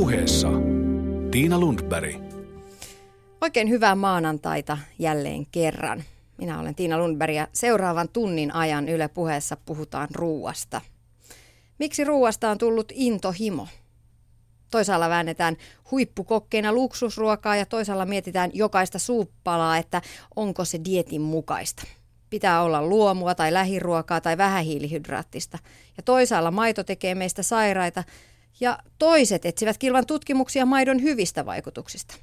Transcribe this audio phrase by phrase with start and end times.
[0.00, 0.48] puheessa
[1.30, 2.16] Tiina Lundberg.
[3.40, 6.02] Oikein hyvää maanantaita jälleen kerran.
[6.38, 10.80] Minä olen Tiina Lundberg ja seuraavan tunnin ajan Yle puheessa puhutaan ruuasta.
[11.78, 13.68] Miksi ruuasta on tullut intohimo?
[14.70, 15.56] Toisaalla väännetään
[15.90, 20.02] huippukokkeina luksusruokaa ja toisaalla mietitään jokaista suuppalaa, että
[20.36, 21.82] onko se dietin mukaista.
[22.30, 25.58] Pitää olla luomua tai lähiruokaa tai vähähiilihydraattista.
[25.96, 28.04] Ja toisaalla maito tekee meistä sairaita
[28.60, 32.14] ja toiset etsivät kilvan tutkimuksia maidon hyvistä vaikutuksista.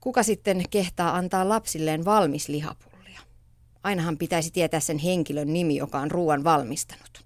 [0.00, 3.20] Kuka sitten kehtaa antaa lapsilleen valmis lihapullia?
[3.82, 7.24] Ainahan pitäisi tietää sen henkilön nimi, joka on ruoan valmistanut.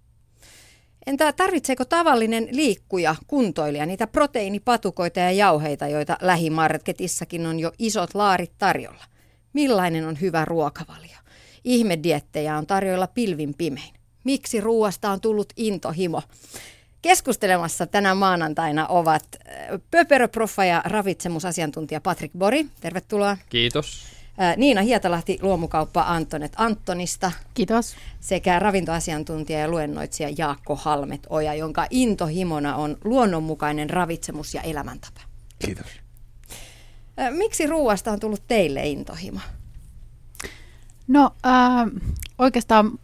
[1.06, 8.52] Entä tarvitseeko tavallinen liikkuja, kuntoilija, niitä proteiinipatukoita ja jauheita, joita lähimarketissakin on jo isot laarit
[8.58, 9.04] tarjolla?
[9.52, 11.16] Millainen on hyvä ruokavalio?
[11.64, 13.94] Ihmediettejä on tarjoilla pilvin pimein.
[14.24, 16.22] Miksi ruuasta on tullut intohimo?
[17.02, 22.66] Keskustelemassa tänä maanantaina ovat äh, pöperöproffa ja ravitsemusasiantuntija Patrick Bori.
[22.80, 23.36] Tervetuloa.
[23.48, 24.04] Kiitos.
[24.42, 27.32] Äh, Niina Hietalahti, luomukauppa Antonet Antonista.
[27.54, 27.96] Kiitos.
[28.20, 35.20] Sekä ravintoasiantuntija ja luennoitsija Jaakko Halmet Oja, jonka intohimona on luonnonmukainen ravitsemus ja elämäntapa.
[35.58, 35.86] Kiitos.
[37.20, 39.40] Äh, Miksi ruuasta on tullut teille intohimo?
[41.08, 41.52] No äh,
[42.38, 42.98] oikeastaan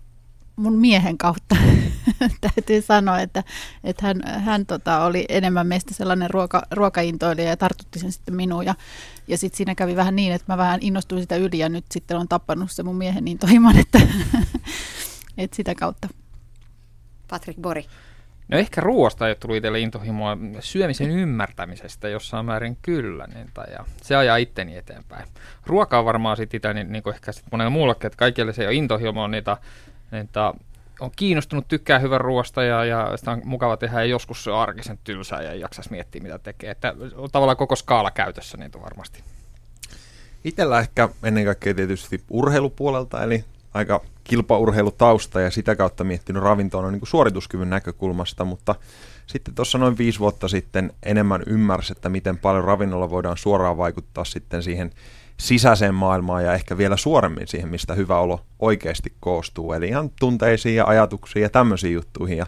[0.56, 1.56] mun miehen kautta
[2.40, 3.44] täytyy sanoa, että,
[3.84, 8.66] että hän, hän tota, oli enemmän meistä sellainen ruoka, ruokaintoilija ja tartutti sen sitten minuun.
[8.66, 8.74] Ja,
[9.28, 12.16] ja sitten siinä kävi vähän niin, että mä vähän innostuin sitä yli ja nyt sitten
[12.16, 14.00] on tappanut se mun miehen intohimon, että,
[15.38, 16.08] että sitä kautta.
[17.28, 17.84] Patrick Bori.
[18.48, 23.72] No ehkä ruoasta ei ole tullut itselle intohimoa syömisen ymmärtämisestä jossain määrin kyllä, niin, tai,
[23.72, 25.28] ja se ajaa itteni eteenpäin.
[25.66, 28.62] Ruoka on varmaan sitten itse, niin, niin kuin ehkä sit monella muullakin, että kaikille se
[28.62, 29.56] ei ole intohimo, niitä,
[30.10, 30.54] niitä
[31.04, 34.60] on kiinnostunut, tykkää hyvän ruoasta ja, ja sitä on mukava tehdä ja joskus se on
[34.60, 36.70] arkisen tylsää ja ei jaksaisi miettiä mitä tekee.
[36.70, 39.22] Että on tavallaan koko skaala käytössä niin varmasti.
[40.44, 43.44] Itellä ehkä ennen kaikkea tietysti urheilupuolelta, eli
[43.74, 48.74] aika kilpaurheilutausta ja sitä kautta miettinyt ravintoon niin suorituskyvyn näkökulmasta, mutta
[49.26, 54.24] sitten tuossa noin viisi vuotta sitten enemmän ymmärsi, että miten paljon ravinnolla voidaan suoraan vaikuttaa
[54.24, 54.90] sitten siihen
[55.36, 59.72] sisäiseen maailmaan ja ehkä vielä suoremmin siihen, mistä hyvä olo oikeasti koostuu.
[59.72, 62.38] Eli ihan tunteisiin ja ajatuksiin ja tämmöisiin juttuihin.
[62.38, 62.46] Ja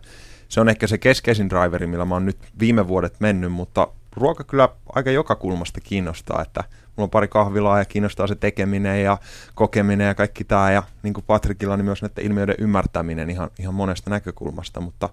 [0.49, 4.45] se on ehkä se keskeisin driveri, millä mä oon nyt viime vuodet mennyt, mutta ruoka
[4.45, 6.65] kyllä aika joka kulmasta kiinnostaa, että
[6.97, 9.19] mulla on pari kahvilaa ja kiinnostaa se tekeminen ja
[9.55, 13.75] kokeminen ja kaikki tämä ja niin kuin Patrikilla niin myös näiden ilmiöiden ymmärtäminen ihan, ihan
[13.75, 15.09] monesta näkökulmasta, mutta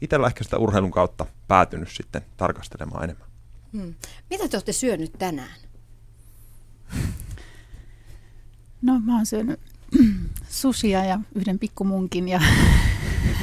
[0.00, 3.28] itsellä ehkä sitä urheilun kautta päätynyt sitten tarkastelemaan enemmän.
[3.72, 3.94] Hmm.
[4.30, 5.69] Mitä te olette syönyt tänään?
[8.82, 9.60] No mä oon syönyt
[10.48, 12.40] susia ja yhden pikkumunkin ja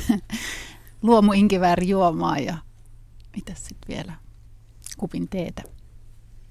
[1.02, 1.32] luomu
[1.86, 2.58] juomaa ja
[3.36, 4.14] mitä sitten vielä,
[4.98, 5.64] kupin teetä.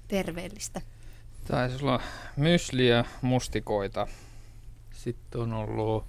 [0.07, 0.81] Terveellistä.
[1.47, 2.01] Taisi olla
[2.35, 4.07] mysliä, mustikoita.
[4.93, 6.05] Sitten on ollut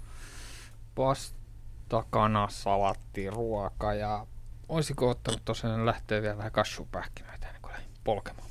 [0.95, 4.27] pasta, kana, salatti, ruoka ja
[4.69, 8.48] olisiko ottanut tosiaan lähteä vielä vähän kassupähkinöitä ennen kuin polkemaan.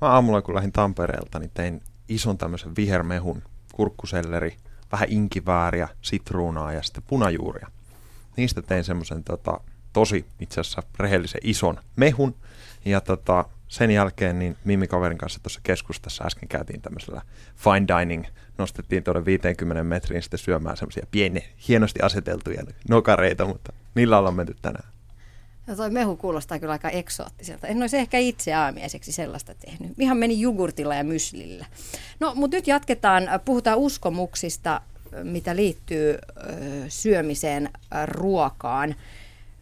[0.00, 3.42] Mä aamulla kun lähdin Tampereelta, niin tein ison tämmöisen vihermehun,
[3.72, 4.56] kurkkuselleri,
[4.92, 7.68] vähän inkivääriä, sitruunaa ja sitten punajuuria.
[8.36, 9.60] Niistä tein semmoisen tota,
[9.92, 12.34] tosi itse asiassa rehellisen ison mehun.
[12.84, 17.22] Ja tota, sen jälkeen niin Mimmi kaverin kanssa tuossa keskustassa äsken käytiin tämmöisellä
[17.56, 18.24] fine dining,
[18.58, 24.56] nostettiin tuonne 50 metriin sitten syömään semmoisia pieniä, hienosti aseteltuja nokareita, mutta niillä ollaan menty
[24.62, 24.95] tänään.
[25.66, 27.66] No toi mehu kuulostaa kyllä aika eksoottiselta.
[27.66, 29.92] En olisi ehkä itse aamiaiseksi sellaista tehnyt.
[29.98, 31.66] Ihan meni jogurtilla ja myslillä.
[32.20, 33.28] No, mutta nyt jatketaan.
[33.44, 34.80] Puhutaan uskomuksista,
[35.22, 36.18] mitä liittyy
[36.88, 37.70] syömiseen,
[38.04, 38.94] ruokaan.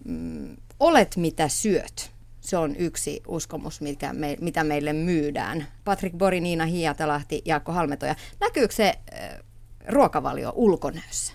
[0.04, 2.10] Mm, olet mitä syöt.
[2.40, 5.66] Se on yksi uskomus, mikä me, mitä meille myydään.
[5.84, 8.14] Patrick Bori, Niina Hietalahti, Jaakko Halmetoja.
[8.40, 8.94] Näkyykö se
[9.88, 11.33] ruokavalio ulkonäössä?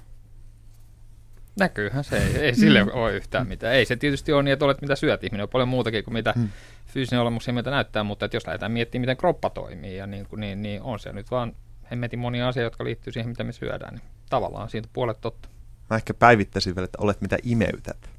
[1.59, 2.89] Näkyyhän se, ei, ei sille mm.
[2.93, 3.73] ole yhtään mitään.
[3.73, 5.23] Ei se tietysti ole niin, että olet mitä syöt.
[5.23, 6.49] Ihminen on paljon muutakin kuin mitä mm.
[6.85, 10.27] fyysinen olemus ja mitä näyttää, mutta että jos lähdetään miettimään, miten kroppa toimii, ja niin,
[10.37, 11.55] niin, niin on se nyt vaan
[11.91, 15.49] hemmetin monia asioita, jotka liittyy siihen, mitä me syödään, niin tavallaan siitä puolet totta.
[15.89, 18.09] Mä ehkä päivittäisin vielä, että olet mitä imeytät.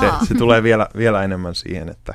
[0.00, 2.14] se, se tulee vielä, vielä enemmän siihen, että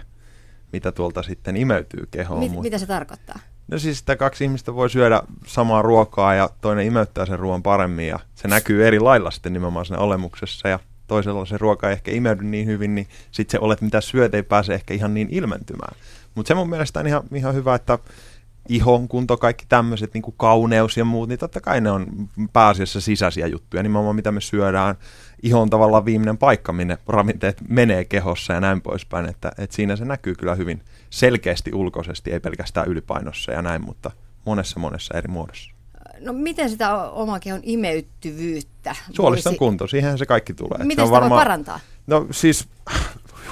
[0.74, 2.40] mitä tuolta sitten imeytyy kehoon.
[2.40, 3.40] Mit, mitä se tarkoittaa?
[3.68, 8.08] No siis sitä kaksi ihmistä voi syödä samaa ruokaa ja toinen imeyttää sen ruoan paremmin
[8.08, 12.12] ja se näkyy eri lailla sitten nimenomaan siinä olemuksessa ja toisella se ruoka ei ehkä
[12.12, 15.96] imeydy niin hyvin, niin sitten se olet mitä syöt ei pääse ehkä ihan niin ilmentymään.
[16.36, 18.00] Mutta se mun mielestä on ihan, ihan hyvä, että
[18.70, 22.08] ihon kunto, kaikki tämmöiset, niin kuin kauneus ja muut, niin totta kai ne on
[22.54, 24.96] pääasiassa sisäisiä juttuja, nimenomaan mitä me syödään.
[25.44, 29.96] Iho on tavallaan viimeinen paikka, minne ravinteet menee kehossa ja näin poispäin, että, että siinä
[29.96, 34.12] se näkyy kyllä hyvin selkeästi ulkoisesti, ei pelkästään ylipainossa ja näin, mutta
[34.46, 35.72] monessa monessa eri muodossa.
[36.20, 38.96] No miten sitä oman kehon imeyttyvyyttä?
[39.12, 40.86] Suoliston voisi- kunto, siihen se kaikki tulee.
[40.86, 41.80] Miten sitä voi parantaa?
[42.08, 42.68] No siis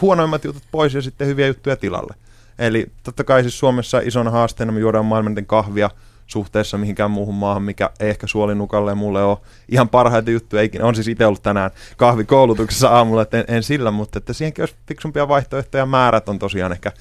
[0.02, 2.14] huonoimmat jutut pois ja sitten hyviä juttuja tilalle.
[2.60, 5.90] Eli totta kai siis Suomessa isona haasteena me juodaan maailman eniten kahvia
[6.28, 9.38] suhteessa mihinkään muuhun maahan, mikä ei ehkä suolinukalle ja mulle ole
[9.70, 10.86] ihan parhaita juttuja ikinä.
[10.86, 14.76] On siis itse ollut tänään kahvikoulutuksessa aamulla, että en, en sillä, mutta että siihenkin olisi
[14.88, 15.86] fiksumpia vaihtoehtoja.
[15.86, 16.92] Määrät on tosiaan ehkä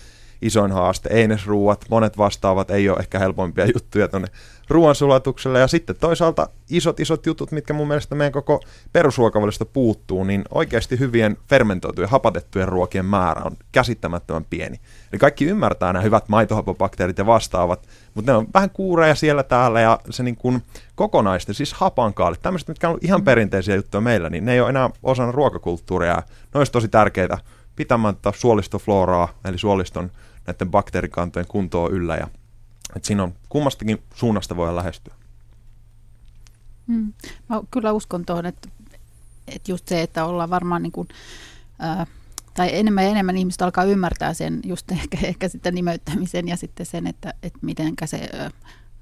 [0.43, 1.09] isoin haaste.
[1.12, 4.29] Einesruuat, monet vastaavat ei ole ehkä helpoimpia juttuja tuonne
[4.69, 5.61] ruoansulatukselle.
[5.61, 8.61] Ja sitten toisaalta isot isot jutut, mitkä mun mielestä meidän koko
[8.93, 14.81] perusruokavaliosta puuttuu, niin oikeasti hyvien fermentoitujen, hapatettujen ruokien määrä on käsittämättömän pieni.
[15.12, 19.81] Eli kaikki ymmärtää nämä hyvät maitohapobakteerit ja vastaavat, mutta ne on vähän kuureja siellä täällä
[19.81, 20.62] ja se niin kuin
[20.94, 24.91] kokonaisten, siis hapankaalit, tämmöiset, mitkä on ihan perinteisiä juttuja meillä, niin ne ei ole enää
[25.03, 26.23] osana ruokakulttuuria.
[26.55, 27.39] Ne olisi tosi tärkeitä
[27.77, 30.11] pitämään tätä suolistofloraa, eli suoliston
[30.47, 32.17] näiden bakteerikantojen kuntoa yllä.
[32.17, 32.29] Ja,
[32.97, 35.15] että siinä on kummastakin suunnasta voi lähestyä.
[36.87, 37.12] Mm.
[37.49, 38.69] Mä kyllä uskon tuohon, että,
[39.49, 41.09] että just se, että ollaan varmaan niin kuin,
[41.79, 42.06] ää,
[42.55, 46.87] tai enemmän ja enemmän ihmiset alkaa ymmärtää sen, just ehkä, ehkä sitten nimeyttämisen ja sitten
[46.87, 48.50] sen, että, että miten se ää,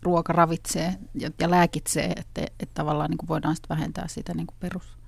[0.02, 4.46] ruoka ravitsee ja, ja lääkitsee, että, että tavallaan niin kuin voidaan sitten vähentää sitä niin
[4.46, 4.99] kuin perus,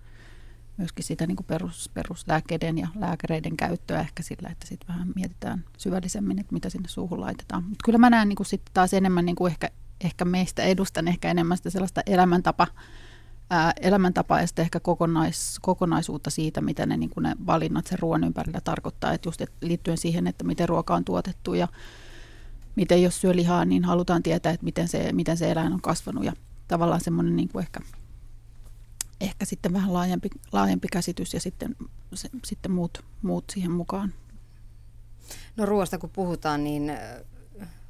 [0.76, 5.64] myöskin sitä niin kuin perus, peruslääkkeiden ja lääkäreiden käyttöä ehkä sillä, että sitten vähän mietitään
[5.78, 7.64] syvällisemmin, että mitä sinne suuhun laitetaan.
[7.64, 9.70] Mutta kyllä mä näen niin kuin taas enemmän niin kuin ehkä,
[10.00, 12.66] ehkä meistä edustan ehkä enemmän sitä sellaista elämäntapa,
[13.50, 17.98] ää, elämäntapaa ja sitten ehkä kokonais, kokonaisuutta siitä, mitä ne, niin kuin ne valinnat sen
[17.98, 19.12] ruoan ympärillä tarkoittaa.
[19.12, 21.68] Että just et liittyen siihen, että miten ruoka on tuotettu ja
[22.76, 26.24] miten jos syö lihaa, niin halutaan tietää, että miten se, miten se eläin on kasvanut
[26.24, 26.32] ja
[26.68, 27.80] tavallaan semmoinen niin kuin ehkä,
[29.22, 31.76] ehkä sitten vähän laajempi, laajempi käsitys ja sitten,
[32.14, 34.14] se, sitten muut, muut siihen mukaan.
[35.56, 36.98] No ruoasta kun puhutaan, niin äh,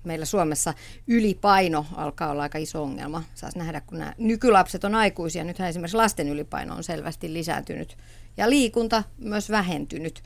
[0.05, 0.75] meillä Suomessa
[1.07, 3.23] ylipaino alkaa olla aika iso ongelma.
[3.35, 5.45] Saas nähdä, kun nämä nykylapset on aikuisia.
[5.45, 7.99] Nythän esimerkiksi lasten ylipaino on selvästi lisääntynyt
[8.37, 10.23] ja liikunta myös vähentynyt.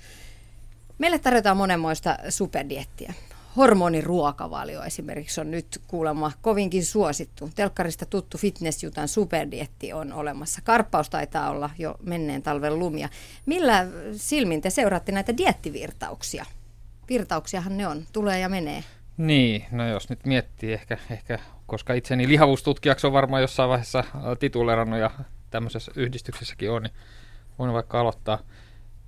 [0.99, 3.15] Meille tarjotaan monenmoista superdiettiä.
[3.57, 7.51] Hormoniruokavalio esimerkiksi on nyt kuulemma kovinkin suosittu.
[7.55, 10.61] Telkkarista tuttu fitnessjutan superdietti on olemassa.
[10.65, 13.09] Karppaus taitaa olla jo menneen talven lumia.
[13.47, 16.45] Millä silmin te seuraatte näitä diettivirtauksia?
[17.09, 18.85] Virtauksiahan ne on, tulee ja menee.
[19.17, 24.05] Niin, no jos nyt miettii ehkä, ehkä koska itseni lihavuustutkijaksi on varmaan jossain vaiheessa äh,
[24.39, 25.11] titulerannut ja
[25.51, 26.93] tämmöisessä yhdistyksessäkin on, niin
[27.59, 28.39] voin vaikka aloittaa.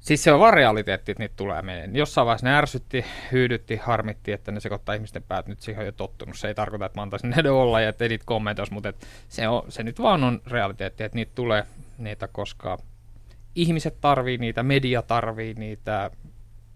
[0.00, 1.96] Siis se on vaan että niitä tulee meidän.
[1.96, 5.46] Jossain vaiheessa ne ärsytti, hyydytti, harmitti, että ne sekoittaa ihmisten päät.
[5.46, 6.36] Nyt siihen on jo tottunut.
[6.36, 9.62] Se ei tarkoita, että mä antaisin ne olla ja että kommentoisi, mutta et se, on,
[9.68, 11.64] se nyt vaan on realiteetti, että niitä tulee
[11.98, 12.78] niitä, koska
[13.54, 16.10] ihmiset tarvii niitä, media tarvii niitä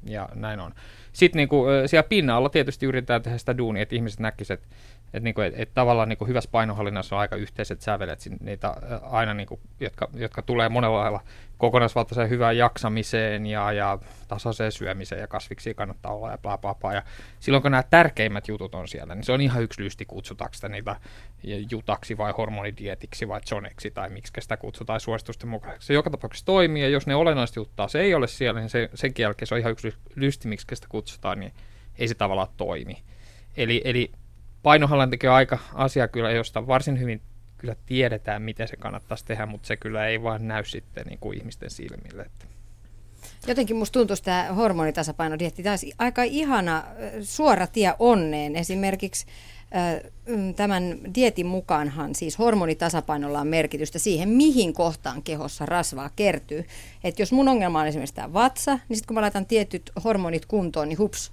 [0.04, 0.74] ja näin on.
[1.12, 4.76] Sitten niinku, siellä pinnalla tietysti yritetään tehdä sitä duunia, että ihmiset näkisivät, että
[5.14, 9.61] et, niinku, et, et tavallaan niinku hyvässä painohallinnassa on aika yhteiset sävelet, niitä aina, niinku,
[9.81, 11.20] jotka, jotka tulee monella lailla
[11.59, 13.99] kokonaisvaltaiseen hyvään jaksamiseen ja, ja
[14.29, 16.94] tasaiseen syömiseen ja kasviksi kannattaa olla ja bla bla bla.
[16.94, 17.03] Ja
[17.41, 20.69] silloin kun nämä tärkeimmät jutut on siellä, niin se on ihan yksi lysti kutsutaanko sitä
[20.69, 20.96] niitä
[21.70, 25.86] jutaksi vai hormonidietiksi vai zoneksi tai miksi sitä kutsutaan suositusten mukaiseksi.
[25.86, 28.91] Se joka tapauksessa toimii ja jos ne olennaiset jutut taas ei ole siellä, niin se,
[28.94, 31.53] sen jälkeen se on ihan yksi lysti, miksi sitä kutsutaan, niin
[31.98, 33.03] ei se tavallaan toimi.
[33.56, 34.13] Eli, eli
[34.62, 37.22] painohallintakin on aika asia kyllä, josta varsin hyvin
[37.58, 41.38] kyllä tiedetään, miten se kannattaisi tehdä, mutta se kyllä ei vaan näy sitten niin kuin
[41.38, 42.22] ihmisten silmille.
[42.22, 42.46] Että.
[43.46, 45.62] Jotenkin musta tuntuu tämä hormonitasapainodietti
[45.98, 46.84] aika ihana
[47.22, 48.56] suora tie onneen.
[48.56, 49.26] Esimerkiksi
[50.26, 56.64] mm, tämän dietin mukaanhan siis hormonitasapainolla on merkitystä siihen, mihin kohtaan kehossa rasvaa kertyy.
[57.04, 60.46] että jos mun ongelma on esimerkiksi tämä vatsa, niin sitten kun mä laitan tietyt hormonit
[60.46, 61.32] kuntoon, niin hups,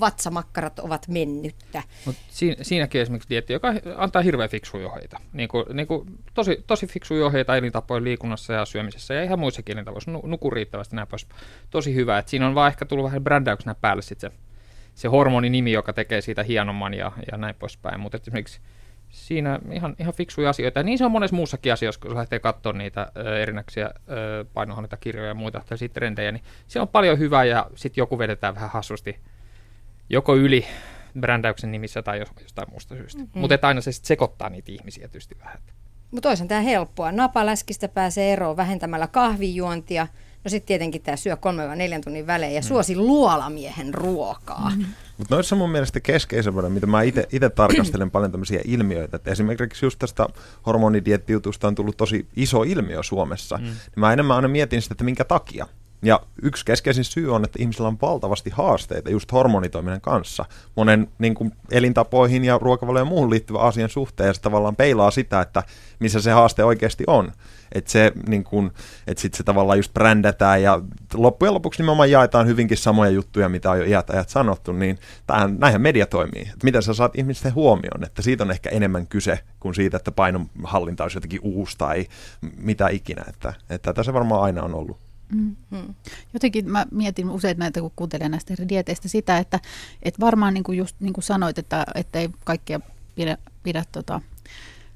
[0.00, 1.82] vatsamakkarat ovat mennyttä.
[2.06, 5.20] Mut siinä, siinäkin esimerkiksi dietti, joka antaa hirveän fiksuja ohjeita.
[5.32, 9.72] Niin kuin, niin kuin tosi, tosi fiksuja ohjeita elintapojen liikunnassa ja syömisessä ja ihan muissakin
[9.72, 10.10] elintavoissa.
[10.10, 11.26] Nu, nuku riittävästi näin pois.
[11.70, 12.18] Tosi hyvä.
[12.18, 14.30] Et siinä on vaan ehkä tullut vähän brändäyksenä päälle sit se,
[14.94, 18.00] se hormoninimi, joka tekee siitä hienomman ja, ja näin poispäin.
[18.00, 18.60] Mutta esimerkiksi
[19.10, 20.78] siinä ihan, ihan fiksuja asioita.
[20.78, 23.90] Ja niin se on monessa muussakin asioissa, kun lähtee katsoa niitä ö, erinäköisiä
[24.54, 28.70] painohallintakirjoja ja muita tällaisia trendejä, niin se on paljon hyvää ja sitten joku vedetään vähän
[28.70, 29.18] hassusti
[30.10, 30.66] joko yli
[31.20, 33.22] brändäyksen nimissä tai jostain muusta syystä.
[33.22, 33.40] Mm-hmm.
[33.40, 35.58] Mutta aina se sitten sekoittaa niitä ihmisiä tietysti vähän.
[36.10, 37.12] Mutta toisaalta tämä helppoa.
[37.12, 40.06] Napaläskistä pääsee eroon vähentämällä kahvijuontia,
[40.44, 41.38] No sitten tietenkin tämä syö 3-4
[42.04, 44.72] tunnin välein ja suosi luolamiehen ruokaa.
[44.76, 44.84] Mm.
[45.18, 49.98] Mutta noissa mun mielestä keskeisempänä, mitä mä itse tarkastelen paljon tämmöisiä ilmiöitä, että esimerkiksi just
[49.98, 50.26] tästä
[50.66, 53.64] hormonidieettijutusta on tullut tosi iso ilmiö Suomessa, mm.
[53.64, 55.66] niin mä enemmän aina mietin sitä, että minkä takia.
[56.02, 60.44] Ja yksi keskeisin syy on, että ihmisillä on valtavasti haasteita just hormonitoiminnan kanssa.
[60.76, 65.40] Monen niin kuin, elintapoihin ja ruokavalioon muuhun liittyvä asian suhteen ja se tavallaan peilaa sitä,
[65.40, 65.62] että
[65.98, 67.32] missä se haaste oikeasti on.
[67.72, 68.70] Että se, niin kuin,
[69.06, 70.80] että sit se tavallaan just brändätään ja
[71.14, 75.56] loppujen lopuksi nimenomaan jaetaan hyvinkin samoja juttuja, mitä on jo iät ajat sanottu, niin tämähän,
[75.58, 76.42] näinhän media toimii.
[76.42, 80.12] Että miten sä saat ihmisten huomioon, että siitä on ehkä enemmän kyse kuin siitä, että
[80.12, 82.06] painonhallinta olisi jotenkin uusi tai
[82.56, 83.24] mitä ikinä.
[83.28, 85.09] Että, että tätä se varmaan aina on ollut.
[85.32, 85.56] Mm.
[85.70, 85.94] Hmm.
[86.34, 89.60] Jotenkin mä mietin usein näitä, kun kuuntelen näistä eri dieteistä sitä, että,
[90.02, 92.80] että varmaan niin kuin just niin kuin sanoit, että, että ei kaikkea
[93.14, 94.20] pidä, pidä tota,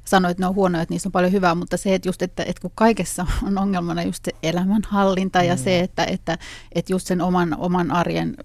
[0.05, 2.43] sanoa, että ne on huonoja, että niissä on paljon hyvää, mutta se, että just, että,
[2.43, 5.45] että kun kaikessa on ongelmana just se elämänhallinta mm.
[5.45, 6.39] ja se, että, että,
[6.73, 8.37] että just sen oman, oman arjen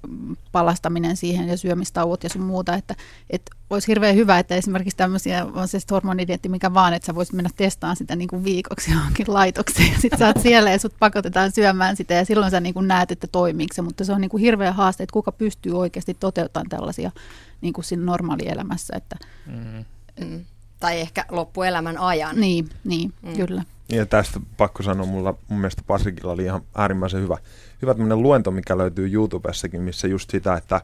[0.51, 2.95] palastaminen siihen ja syömistauot ja sun muuta, että,
[3.29, 7.33] että olisi hirveän hyvä, että esimerkiksi tämmöisiä, on se hormonidietti mikä vaan, että sä voisit
[7.33, 10.93] mennä testaamaan sitä niin kuin viikoksi johonkin laitokseen ja sitten sä oot siellä ja sut
[10.99, 14.21] pakotetaan syömään sitä ja silloin sä niin kuin näet, että toimiiko se, mutta se on
[14.21, 17.11] niin kuin hirveä haaste, että kuka pystyy oikeasti toteuttamaan tällaisia
[17.61, 19.85] niin kuin siinä normaalielämässä, että mm.
[20.25, 20.45] Mm
[20.79, 22.39] tai ehkä loppuelämän ajan.
[22.39, 23.35] Niin, niin mm.
[23.35, 23.63] kyllä.
[23.89, 27.37] Ja tästä pakko sanoa, mulla, mun mielestä Patrikilla oli ihan äärimmäisen hyvä,
[27.81, 30.81] hyvä luento, mikä löytyy YouTubessakin, missä just sitä, että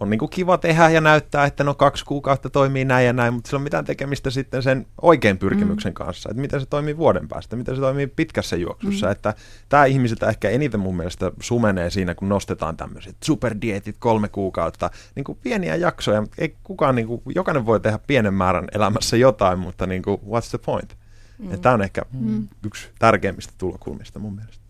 [0.00, 3.34] on niin kuin kiva tehdä ja näyttää, että no kaksi kuukautta toimii näin ja näin,
[3.34, 5.94] mutta sillä on mitään tekemistä sitten sen oikein pyrkimyksen mm.
[5.94, 9.12] kanssa, että miten se toimii vuoden päästä, miten se toimii pitkässä juoksussa, mm.
[9.12, 9.34] että
[9.68, 15.24] tämä ihmisiltä ehkä eniten mun mielestä sumenee siinä, kun nostetaan tämmöiset superdietit kolme kuukautta, niin
[15.24, 19.86] kuin pieniä jaksoja, ei kukaan, niin kuin, jokainen voi tehdä pienen määrän elämässä jotain, mutta
[19.86, 20.96] niin kuin, what's the point?
[21.38, 21.60] Mm.
[21.60, 22.48] Tämä on ehkä mm.
[22.66, 24.67] yksi tärkeimmistä tulokulmista mun mielestä.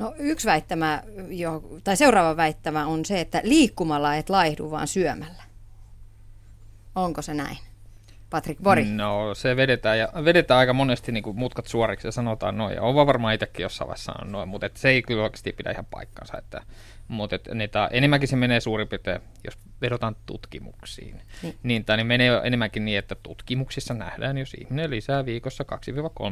[0.00, 5.42] No yksi väittämä, jo, tai seuraava väittämä on se, että liikkumalla et laihdu, vaan syömällä.
[6.94, 7.58] Onko se näin?
[8.30, 8.84] Patrick Bori.
[8.84, 12.74] No se vedetään, ja vedetään aika monesti niin kuin mutkat suoriksi ja sanotaan noin.
[12.74, 15.86] Ja on varmaan itsekin jossain vaiheessa noin, mutta et se ei kyllä oikeasti pidä ihan
[15.90, 16.38] paikkansa.
[16.38, 16.62] Että
[17.10, 22.40] mutta niitä, enemmänkin se menee suurin piirtein, jos vedotaan tutkimuksiin, niin, niin, tai niin menee
[22.44, 25.64] enemmänkin niin, että tutkimuksissa nähdään, jos ihminen lisää viikossa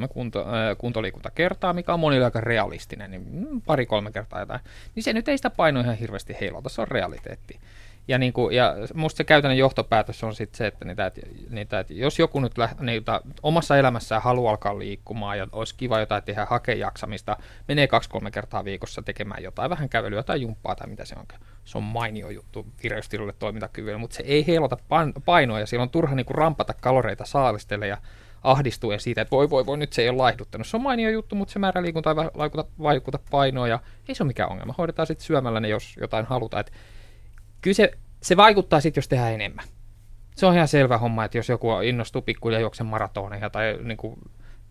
[0.04, 3.23] 2-3 kunto, äh, kuntoliikuntakertaa, mikä on monille aika realistinen, niin
[3.66, 4.61] pari-kolme kertaa jotain,
[4.94, 7.61] niin se nyt ei sitä painoa ihan hirveästi heilota, se on realiteetti.
[8.08, 11.80] Ja, niin kuin, ja musta se käytännön johtopäätös on sitten se, että, niitä, että, niitä,
[11.80, 16.22] että jos joku nyt läht, niitä, omassa elämässään haluaa alkaa liikkumaan ja olisi kiva jotain
[16.22, 17.36] tehdä hakejaksamista,
[17.68, 21.24] menee kaksi-kolme kertaa viikossa tekemään jotain, vähän kävelyä tai jumppaa tai mitä se on.
[21.64, 24.76] Se on mainio juttu vireystilulle toimintakyvylle, mutta se ei heilota
[25.24, 27.98] painoa ja siellä on turha niin kuin rampata kaloreita saalistelle ja
[28.42, 30.66] ahdistuen siitä, että voi voi voi, nyt se ei ole laihduttanut.
[30.66, 34.22] Se on mainio juttu, mutta se määrä liikunta ei vaikuta, vaikuta painoa ja ei se
[34.22, 34.74] ole mikään ongelma.
[34.78, 36.60] Hoidetaan sitten syömällä ne, jos jotain halutaan.
[36.60, 36.72] Että
[37.60, 39.64] kyllä se, se vaikuttaa sitten, jos tehdään enemmän.
[40.36, 44.20] Se on ihan selvä homma, että jos joku innostuu pikkuja juoksen maratoneja tai niin, kuin,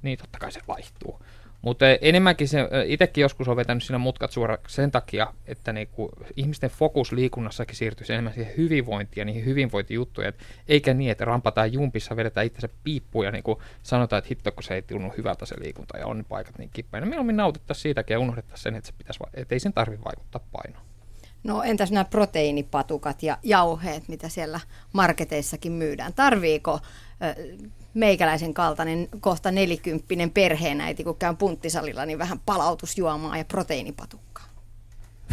[0.02, 1.20] niin totta kai se laihtuu.
[1.62, 6.70] Mutta enemmänkin se, itsekin joskus on vetänyt siinä mutkat suoraksi sen takia, että niinku ihmisten
[6.70, 10.34] fokus liikunnassakin siirtyisi enemmän siihen hyvinvointiin ja niihin hyvinvointijuttuihin,
[10.68, 14.74] eikä niin, että rampataan jumpissa, vedetään itsensä piippuun ja niinku sanotaan, että hitto, kun se
[14.74, 17.02] ei tunnu hyvältä se liikunta ja on paikat niin kippäin.
[17.02, 20.42] No mieluummin nautittaisiin siitäkin ja unohdettaisiin sen, että, se pitäisi, että ei sen tarvitse vaikuttaa
[20.52, 20.87] painoon.
[21.48, 24.60] No entäs nämä proteiinipatukat ja jauheet, mitä siellä
[24.94, 26.14] marketeissakin myydään?
[26.14, 26.80] Tarviiko
[27.94, 34.46] meikäläisen kaltainen kohta nelikymppinen perheenäiti, kun käyn punttisalilla, niin vähän palautusjuomaa ja proteiinipatukkaa?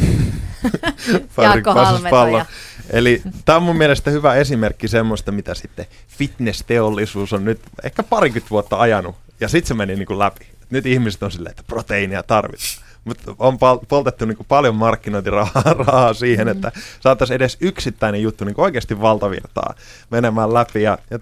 [1.42, 2.46] Jaakko Halmetoja.
[2.90, 8.50] Eli tämä on mun mielestä hyvä esimerkki semmoista, mitä sitten fitness-teollisuus on nyt ehkä parikymmentä
[8.50, 10.46] vuotta ajanut, ja sitten se meni niin kuin läpi.
[10.70, 12.83] Nyt ihmiset on silleen, että proteiinia tarvitaan.
[13.04, 13.58] Mutta on
[13.88, 16.50] poltettu niin paljon markkinointirahaa rahaa siihen, mm.
[16.50, 19.74] että saataisiin edes yksittäinen juttu niin oikeasti valtavirtaa
[20.10, 20.82] menemään läpi.
[20.82, 21.18] Ja, ja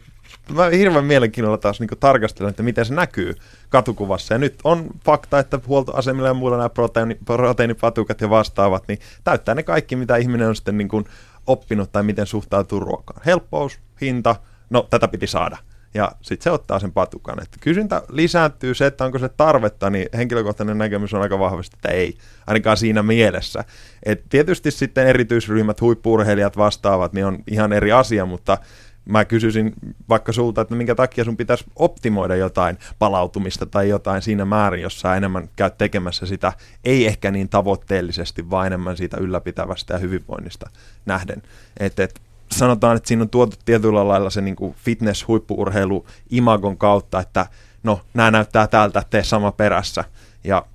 [0.55, 3.37] mä hirveän mielenkiinnolla taas niin tarkastelen, että miten se näkyy
[3.69, 4.35] katukuvassa.
[4.35, 9.55] Ja nyt on fakta, että huoltoasemilla ja muilla nämä proteiini, proteiinipatukat ja vastaavat, niin täyttää
[9.55, 11.05] ne kaikki, mitä ihminen on sitten niin kuin
[11.47, 13.23] oppinut tai miten suhtautuu ruokaan.
[13.27, 14.37] Helppous, hinta,
[14.71, 15.57] no tätä piti saada
[15.95, 17.43] ja sitten se ottaa sen patukan.
[17.43, 21.89] Että kysyntä lisääntyy, se, että onko se tarvetta, niin henkilökohtainen näkemys on aika vahvasti, että
[21.89, 22.15] ei,
[22.47, 23.65] ainakaan siinä mielessä.
[24.03, 28.59] Et tietysti sitten erityisryhmät, huippurheilijat vastaavat, niin on ihan eri asia, mutta
[29.05, 29.73] mä kysyisin
[30.09, 35.17] vaikka sulta, että minkä takia sun pitäisi optimoida jotain palautumista tai jotain siinä määrin, jossa
[35.17, 36.53] enemmän käyt tekemässä sitä,
[36.85, 40.71] ei ehkä niin tavoitteellisesti, vaan enemmän siitä ylläpitävästä ja hyvinvoinnista
[41.07, 41.43] nähden.
[41.81, 42.21] Et, et,
[42.53, 47.47] sanotaan, että siinä on tuotu tietyllä lailla se niin fitness-huippuurheilu imagon kautta, että
[47.83, 50.05] no, nämä näyttää täältä, tee sama perässä.
[50.45, 50.67] Ja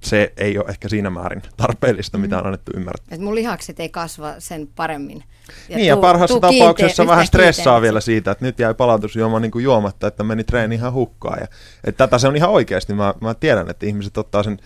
[0.00, 3.14] se ei ole ehkä siinä määrin tarpeellista, mitä on annettu ymmärtää.
[3.14, 5.24] Et mun lihakset ei kasva sen paremmin.
[5.68, 9.62] Ja niin, ja parhaassa tapauksessa vähän stressaa vielä siitä, että nyt jäi palautusjuoma niin kuin
[9.62, 11.38] juomatta, että meni treeni ihan hukkaan.
[11.40, 11.46] Ja,
[11.84, 12.94] että tätä se on ihan oikeasti.
[12.94, 14.58] Mä, mä tiedän, että ihmiset ottaa sen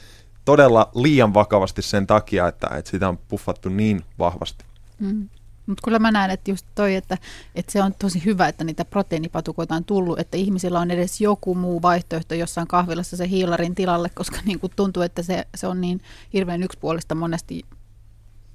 [0.45, 4.65] todella liian vakavasti sen takia, että, että sitä on puffattu niin vahvasti.
[4.99, 5.29] Mm.
[5.71, 7.19] Mutta kyllä mä näen, että just toi, että,
[7.55, 11.55] että se on tosi hyvä, että niitä proteiinipatukoita on tullut, että ihmisillä on edes joku
[11.55, 15.81] muu vaihtoehto jossain kahvilassa se hiilarin tilalle, koska niin kuin tuntuu, että se, se on
[15.81, 16.01] niin
[16.33, 17.65] hirveän yksipuolista monesti,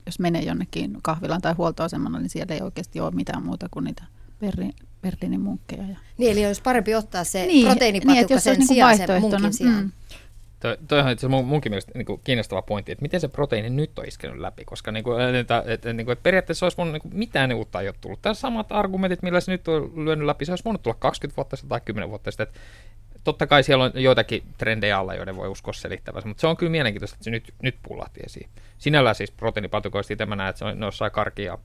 [0.05, 4.03] jos menee jonnekin kahvilaan tai huoltoasemalla, niin siellä ei oikeasti ole mitään muuta kuin niitä
[4.39, 5.83] Berliin, Berliinin munkkeja.
[6.17, 9.83] Niin, eli olisi parempi ottaa se niin, proteiinipatukka niin, sen niin sijaan sen munkin sijaan.
[9.83, 9.91] Mm.
[10.59, 13.99] Toi, toihan itse mun, munkin mielestä niin kuin kiinnostava pointti, että miten se proteiini nyt
[13.99, 17.01] on iskenyt läpi, koska niin kuin, että, että, niin kuin, että periaatteessa olisi voinut niin
[17.01, 18.21] kuin, mitään uutta ei ole tullut.
[18.21, 21.55] Tässä samat argumentit, millä se nyt on lyönyt läpi, se olisi voinut tulla 20 vuotta
[21.55, 22.47] sitten tai 10 vuotta sitten.
[22.47, 22.59] Että
[23.23, 26.71] totta kai siellä on joitakin trendejä alla, joiden voi uskoa selittävänsä, mutta se on kyllä
[26.71, 28.49] mielenkiintoista, että se nyt, nyt pullahti esiin.
[28.77, 31.57] Sinällään siis proteiinipatukoista itse mä näen, että se on, on karkia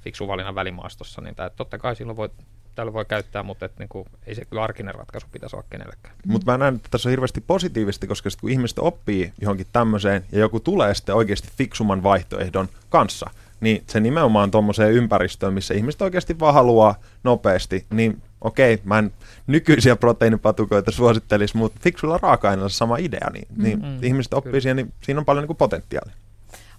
[0.00, 2.30] fiksu valinnan välimaastossa, niin tämä, totta kai silloin voi
[2.78, 6.14] täällä voi käyttää, mutta et, niin kuin, ei se kyllä arkinen ratkaisu pitäisi olla kenellekään.
[6.26, 10.24] Mutta mä näen, että tässä on hirveästi positiivisesti, koska sit, kun ihmiset oppii johonkin tämmöiseen
[10.32, 13.30] ja joku tulee sitten oikeasti fiksuman vaihtoehdon kanssa,
[13.60, 16.94] niin se nimenomaan tuommoiseen ympäristöön, missä ihmiset oikeasti vaan haluaa
[17.24, 19.12] nopeasti, niin okei, mä en
[19.46, 24.60] nykyisiä proteiinipatukoita suosittelisi, mutta fiksulla raaka-aineella sama idea, niin, niin mm, ihmiset oppii kyllä.
[24.60, 26.14] siihen, niin siinä on paljon niin kuin potentiaalia.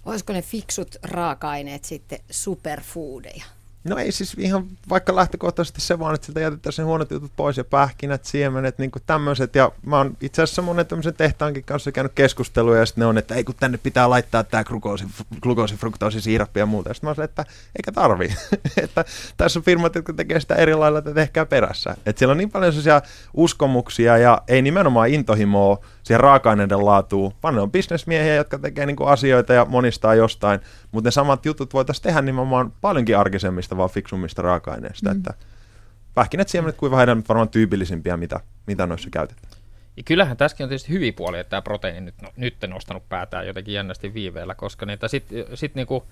[0.04, 3.44] Olisiko ne fiksut raaka-aineet sitten superfoodeja?
[3.84, 7.64] No ei siis ihan vaikka lähtökohtaisesti se vaan, että siltä jätettäisiin huonot jutut pois ja
[7.64, 9.54] pähkinät, siemenet, niin tämmöiset.
[9.54, 13.18] Ja mä oon itse asiassa monen tämmöisen tehtaankin kanssa käynyt keskustelua ja sitten ne on,
[13.18, 15.04] että ei kun tänne pitää laittaa tämä glukoosi,
[15.40, 16.90] glukoosi fruktoosi, siirappi ja muuta.
[16.90, 17.44] Ja sitten mä oon että
[17.76, 18.34] eikä tarvi.
[18.84, 19.04] että
[19.36, 21.96] tässä on firmat, jotka tekee sitä eri lailla, että tehkää perässä.
[22.06, 23.02] Että siellä on niin paljon sellaisia
[23.34, 28.96] uskomuksia ja ei nimenomaan intohimoa siihen raaka-aineiden laatuun, vaan ne on bisnesmiehiä, jotka tekee niin
[29.06, 30.60] asioita ja monistaa jostain,
[30.92, 35.16] mutta ne samat jutut voitaisiin tehdä nimenomaan paljonkin arkisemmista, vaan fiksummista raaka-aineista, mm.
[35.16, 35.34] että
[36.14, 39.52] pähkinät, siemenet, kuiva hedelmät varmaan tyypillisimpiä, mitä, mitä noissa käytetään.
[39.96, 43.46] Ja kyllähän tässäkin on tietysti hyviä puolia, että tämä proteiini nyt, no, nyt nostanut päätään
[43.46, 46.04] jotenkin jännästi viiveellä, koska niitä sitten sit niinku,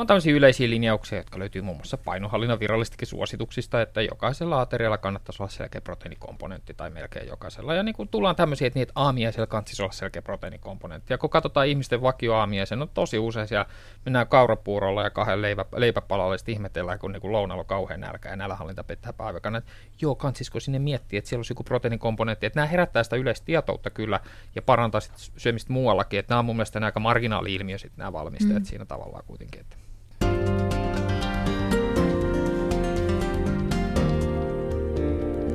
[0.00, 5.42] on tämmöisiä yleisiä linjauksia, jotka löytyy muun muassa painohallinnan virallistikin suosituksista, että jokaisella aterialla kannattaisi
[5.42, 7.74] olla selkeä proteiinikomponentti tai melkein jokaisella.
[7.74, 11.12] Ja niin kuin tullaan tämmöisiä, että, että aamiaisella kannattaisi olla selkeä proteiinikomponentti.
[11.12, 13.66] Ja kun katsotaan ihmisten vakioaamiaisen, on tosi usein siellä
[14.04, 18.36] mennään kaurapuurolla ja kahden leipä, leipäpalalla sitten ihmetellään, kun niin lounalla on kauhean nälkä ja
[18.36, 19.62] nälänhallinta pettää päiväkana.
[20.00, 22.46] Joo, kansisko sinne miettii, että siellä olisi joku proteiinikomponentti.
[22.46, 24.20] Että nämä herättää sitä yleistä tietoutta kyllä
[24.54, 26.18] ja parantaa sit syömistä muuallakin.
[26.18, 28.64] Että nämä on mun mielestä aika marginaali-ilmiö sitten nämä valmistajat mm.
[28.64, 29.60] siinä tavallaan kuitenkin.
[29.60, 29.83] Että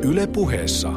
[0.04, 0.90] Yle puheessa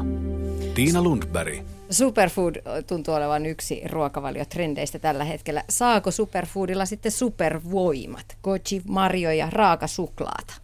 [0.74, 1.54] Tiina Lundberg.
[1.90, 2.54] Superfood
[2.86, 5.64] tuntuu olevan yksi ruokavaliotrendeistä tällä hetkellä.
[5.68, 8.36] Saako superfoodilla sitten supervoimat?
[8.42, 10.54] Goji, marjoja, raakasuklaata?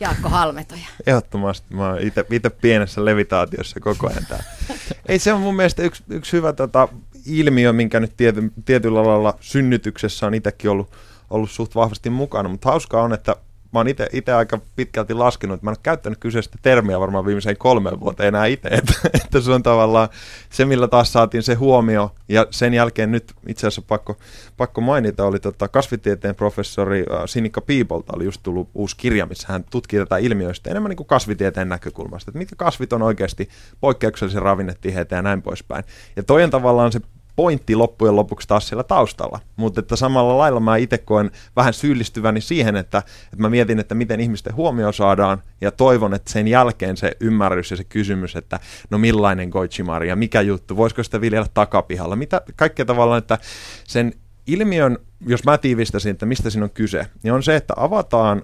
[0.00, 0.86] Jaakko Halmetoja.
[1.06, 1.74] Ehdottomasti.
[1.74, 4.44] Mä oon itse pienessä levitaatiossa koko ajan täällä.
[5.08, 6.88] Ei se on mun mielestä yksi, yksi hyvä tota,
[7.26, 10.92] ilmiö, minkä nyt tiety, tietyllä lailla synnytyksessä on itsekin ollut,
[11.30, 12.48] ollut suht vahvasti mukana.
[12.48, 13.36] Mutta hauskaa on, että
[13.72, 17.56] mä oon itse aika pitkälti laskenut, että mä en ole käyttänyt kyseistä termiä varmaan viimeiseen
[17.56, 20.08] kolmeen vuoteen enää itse, että, että se on tavallaan
[20.50, 24.16] se, millä taas saatiin se huomio, ja sen jälkeen nyt itse asiassa pakko,
[24.56, 29.46] pakko mainita, oli tota kasvitieteen professori äh, Sinikka Piipolta oli just tullut uusi kirja, missä
[29.52, 33.48] hän tutkii tätä ilmiöistä enemmän niin kuin kasvitieteen näkökulmasta, että mitkä kasvit on oikeasti
[33.80, 35.84] poikkeuksellisen ravinnetiheitä ja näin poispäin.
[36.16, 37.00] Ja toi on tavallaan se
[37.38, 39.40] pointti loppujen lopuksi taas siellä taustalla.
[39.56, 43.94] Mutta että samalla lailla mä itse koen vähän syyllistyväni siihen, että, että mä mietin, että
[43.94, 48.60] miten ihmisten huomio saadaan ja toivon, että sen jälkeen se ymmärrys ja se kysymys, että
[48.90, 53.38] no millainen goichimari ja mikä juttu, voisiko sitä viljellä takapihalla, mitä kaikkea tavallaan, että
[53.84, 54.12] sen
[54.46, 58.42] ilmiön, jos mä tiivistäisin, että mistä siinä on kyse, niin on se, että avataan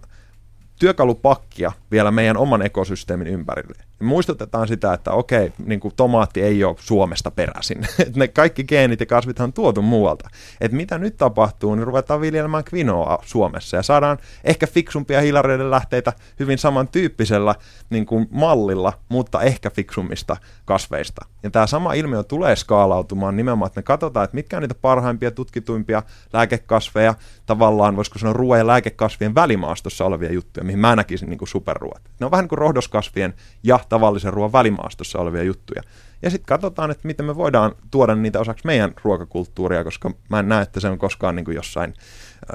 [0.79, 6.77] työkalupakkia vielä meidän oman ekosysteemin ympärille muistutetaan sitä, että okei, niin kuin tomaatti ei ole
[6.79, 7.79] Suomesta peräisin.
[8.07, 10.29] että ne kaikki geenit ja kasvithan on tuotu muualta.
[10.61, 16.13] Että mitä nyt tapahtuu, niin ruvetaan viljelemään kvinoa Suomessa ja saadaan ehkä fiksumpia hilareiden lähteitä
[16.39, 17.55] hyvin samantyyppisellä
[17.91, 21.27] niin kuin mallilla, mutta ehkä fiksummista kasveista.
[21.43, 25.31] Ja tämä sama ilmiö tulee skaalautumaan nimenomaan, että me katsotaan, että mitkä on niitä parhaimpia,
[25.31, 27.15] tutkituimpia lääkekasveja,
[27.47, 32.01] tavallaan voisiko sanoa ruoan ja lääkekasvien välimaastossa olevia juttuja, mihin mä näkisin niin kuin superruot.
[32.21, 35.83] Ne on vähän niin kuin rohdoskasvien ja tavallisen ruoan välimaastossa olevia juttuja.
[36.23, 40.49] Ja sitten katsotaan, että miten me voidaan tuoda niitä osaksi meidän ruokakulttuuria, koska mä en
[40.49, 41.95] näe, että se on koskaan niin kuin jossain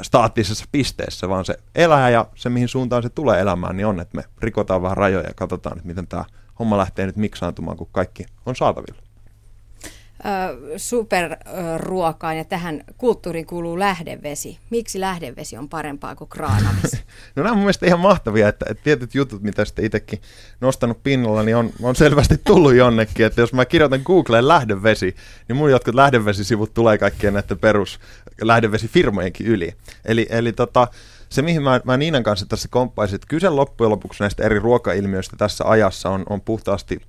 [0.01, 4.17] staattisessa pisteessä, vaan se elää ja se, mihin suuntaan se tulee elämään, niin on, että
[4.17, 6.25] me rikotaan vähän rajoja ja katsotaan, että miten tämä
[6.59, 9.08] homma lähtee nyt miksaantumaan, kun kaikki on saatavilla.
[10.77, 14.57] Superruokaan ja tähän kulttuuriin kuuluu lähdevesi.
[14.69, 16.97] Miksi lähdevesi on parempaa kuin kraanavesi?
[17.35, 20.21] no nämä on mun mielestä ihan mahtavia, että, että tietyt jutut, mitä sitten itsekin
[20.61, 23.25] nostanut pinnalla, niin on, on selvästi tullut jonnekin.
[23.25, 25.15] Että jos mä kirjoitan Googleen lähdevesi,
[25.47, 27.99] niin mun jotkut lähdevesisivut tulee kaikkien näiden perus
[28.41, 29.73] lähdevesifirmojenkin yli.
[30.05, 30.87] Eli, eli tota,
[31.29, 35.35] se, mihin mä, mä Niinan kanssa tässä komppaisin, että kyse loppujen lopuksi näistä eri ruokailmiöistä
[35.37, 37.01] tässä ajassa on, on puhtaasti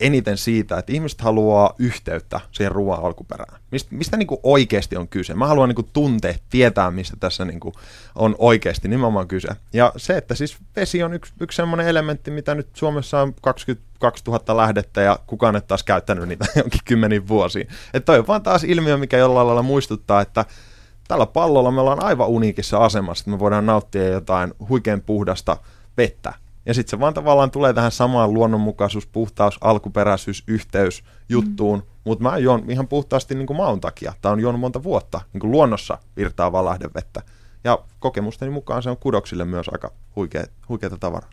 [0.00, 3.60] eniten siitä, että ihmiset haluaa yhteyttä siihen ruoan alkuperään.
[3.70, 5.34] Mistä, mistä niin kuin oikeasti on kyse?
[5.34, 7.74] Mä haluan niin kuin tuntea, tietää, mistä tässä niin kuin
[8.14, 9.48] on oikeasti nimenomaan kyse.
[9.72, 14.24] Ja se, että siis vesi on yksi, yksi sellainen elementti, mitä nyt Suomessa on 22
[14.26, 17.68] 000 lähdettä ja kukaan ei taas käyttänyt niitä jonkin kymmeniin vuosiin.
[17.94, 20.44] Että toi on vaan taas ilmiö, mikä jollain lailla muistuttaa, että
[21.08, 25.56] tällä pallolla me ollaan aivan uniikissa asemassa, että me voidaan nauttia jotain huikean puhdasta
[25.96, 31.86] vettä ja sitten se vaan tavallaan tulee tähän samaan luonnonmukaisuus, puhtaus, alkuperäisyys, yhteys juttuun, mm.
[32.04, 34.12] mutta mä juon ihan puhtaasti niin kuin maun takia.
[34.22, 37.22] Tämä on juonut monta vuotta niin kuin luonnossa virtaavaa lähdevettä.
[37.64, 41.30] Ja kokemusteni mukaan se on kudoksille myös aika huikea, huikeata tavaraa.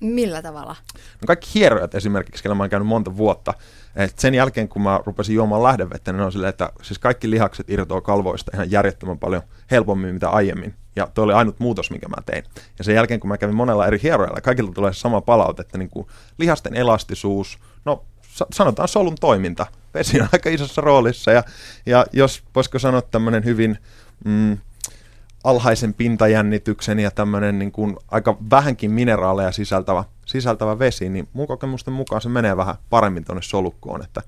[0.00, 0.76] Millä tavalla?
[0.94, 3.54] No kaikki hierojat esimerkiksi, kellä mä oon käynyt monta vuotta.
[3.96, 7.70] Et sen jälkeen, kun mä rupesin juomaan lähdevettä, niin on silleen, että siis kaikki lihakset
[7.70, 10.74] irtoaa kalvoista ihan järjettömän paljon helpommin mitä aiemmin.
[10.96, 12.44] Ja tuo oli ainut muutos, minkä mä tein.
[12.78, 15.78] Ja sen jälkeen, kun mä kävin monella eri hierojalla, kaikilta tulee se sama palaute, että
[15.78, 16.06] niin kuin
[16.38, 18.04] lihasten elastisuus, no
[18.52, 19.66] sanotaan solun toiminta.
[19.94, 21.44] Vesi on aika isossa roolissa ja,
[21.86, 23.78] ja jos voisiko sanoa tämmöinen hyvin
[24.24, 24.58] mm,
[25.44, 31.94] alhaisen pintajännityksen ja tämmöinen niin kuin aika vähänkin mineraaleja sisältävä, sisältävä vesi, niin mun kokemusten
[31.94, 34.22] mukaan se menee vähän paremmin tuonne solukkoon, että,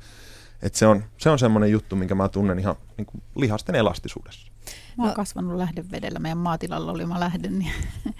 [0.63, 4.53] että se on, se on semmoinen juttu, minkä mä tunnen ihan niin kuin lihasten elastisuudessa.
[4.99, 5.15] Mä oon no.
[5.15, 6.19] kasvanut lähdevedellä.
[6.19, 7.73] Meidän maatilalla oli mä lähden, niin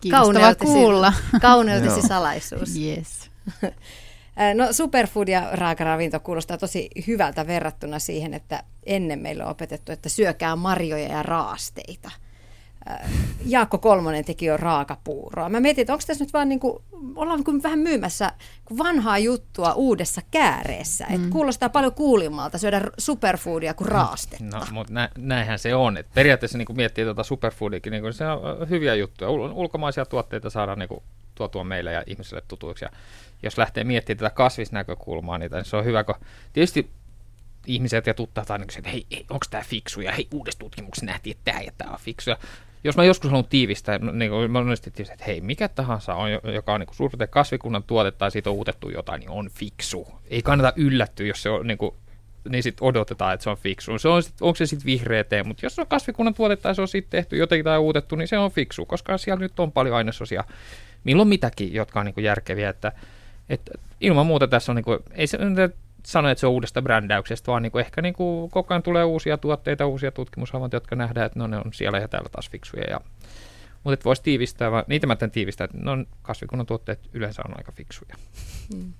[0.00, 1.12] kiinnostava kuulla.
[1.40, 2.76] Kauneutesi salaisuus.
[2.76, 3.30] Yes.
[4.54, 10.08] No superfood ja raakaravinto kuulostaa tosi hyvältä verrattuna siihen, että ennen meillä on opetettu, että
[10.08, 12.10] syökää marjoja ja raasteita–
[13.46, 15.48] Jaakko Kolmonen teki jo raakapuuroa.
[15.48, 16.82] Mä mietin, että onko tässä nyt vaan niin kuin,
[17.16, 18.32] ollaan niin vähän myymässä
[18.78, 21.06] vanhaa juttua uudessa kääreessä.
[21.08, 21.14] Mm.
[21.14, 24.44] Et kuulostaa paljon kuulimmalta syödä superfoodia kuin raastetta.
[24.44, 25.96] No, mutta nä, näinhän se on.
[25.96, 29.30] Et periaatteessa niin kuin miettii tuota superfoodiakin, niin se on hyviä juttuja.
[29.30, 31.02] Ul- ulkomaisia tuotteita saadaan niin kuin,
[31.34, 32.84] tuotua meille ja ihmisille tutuiksi.
[32.84, 32.90] Ja
[33.42, 36.14] jos lähtee miettimään tätä kasvisnäkökulmaa, niin se on hyvä, kun
[36.52, 36.90] tietysti
[37.66, 41.36] ihmiset ja tuttavat aina että hei, hei onko tämä fiksu, ja hei, uudessa tutkimuksessa nähtiin,
[41.36, 42.30] että tämä ja tämä on fiksu.
[42.84, 46.74] Jos mä joskus haluan tiivistää, niin kuin monesti tiivistää, että hei, mikä tahansa on, joka
[46.74, 50.08] on niin suurin kasvikunnan tuote tai siitä on uutettu jotain, niin on fiksu.
[50.30, 51.94] Ei kannata yllättyä, jos se on niin kuin,
[52.48, 53.98] niin sitten odotetaan, että se on fiksu.
[53.98, 56.74] Se on sit, onko se sitten vihreä tee, mutta jos se on kasvikunnan tuote tai
[56.74, 59.72] se on sitten tehty jotenkin tai uutettu, niin se on fiksu, koska siellä nyt on
[59.72, 60.44] paljon ainesosia,
[61.04, 62.92] milloin mitäkin, jotka on niin kuin järkeviä, että,
[63.48, 65.38] että ilman muuta tässä on, niin kuin, ei se,
[66.08, 69.04] sano, että se on uudesta brändäyksestä, vaan niin kuin ehkä niin kuin koko ajan tulee
[69.04, 72.84] uusia tuotteita, uusia tutkimushavaintoja, jotka nähdään, että no, ne on siellä ja täällä taas fiksuja.
[72.90, 73.00] Ja,
[73.84, 77.72] mutta voisi tiivistää, vaan niitä mä tämän tiivistää, että no, kasvikunnan tuotteet yleensä on aika
[77.72, 78.14] fiksuja.
[78.74, 78.92] Hmm.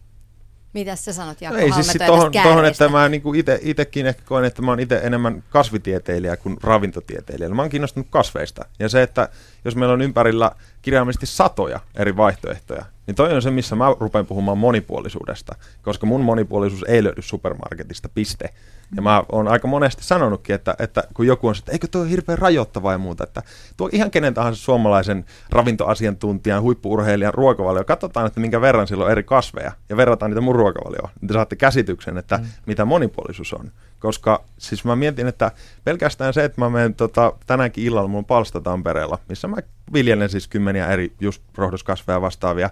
[0.73, 4.23] Mitä sä sanot, Jaakko no Ei siis tohon, tohon, että mä niinku ite, itekin ehkä
[4.25, 7.49] koen, että mä oon itse enemmän kasvitieteilijä kuin ravintotieteilijä.
[7.49, 8.65] Mä oon kiinnostunut kasveista.
[8.79, 9.29] Ja se, että
[9.65, 10.51] jos meillä on ympärillä
[10.83, 16.21] kirjaimellisesti satoja eri vaihtoehtoja, niin toi on se, missä mä rupean puhumaan monipuolisuudesta, koska mun
[16.21, 18.49] monipuolisuus ei löydy supermarketista, piste.
[18.97, 22.39] Ja mä oon aika monesti sanonutkin, että, että kun joku on että eikö tuo hirveän
[22.39, 23.43] rajoittava ja muuta, että
[23.77, 29.23] tuo ihan kenen tahansa suomalaisen ravintoasiantuntijan, huippuurheilijan ruokavalio, katsotaan, että minkä verran sillä on eri
[29.23, 32.47] kasveja ja verrataan niitä mun ruokavalioon, niin te saatte käsityksen, että mm.
[32.67, 33.73] mitä monipuolisuus on.
[33.99, 35.53] Koska siis mä mietin, että
[35.85, 39.57] pelkästään se, että mä menen tota, tänäänkin illalla mun palsta Tampereella, missä mä
[39.93, 42.71] viljelen siis kymmeniä eri just rohdoskasveja vastaavia,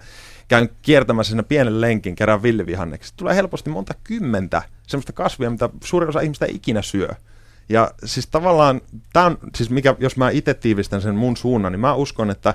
[0.49, 3.15] käyn kiertämässä siinä pienen lenkin, kerran villivihanneksi.
[3.17, 7.09] Tulee helposti monta kymmentä semmoista kasvia, mitä suurin osa ihmistä ei ikinä syö.
[7.69, 8.81] Ja siis tavallaan,
[9.13, 12.55] tämä on, siis mikä, jos mä itse tiivistän sen mun suunnan, niin mä uskon, että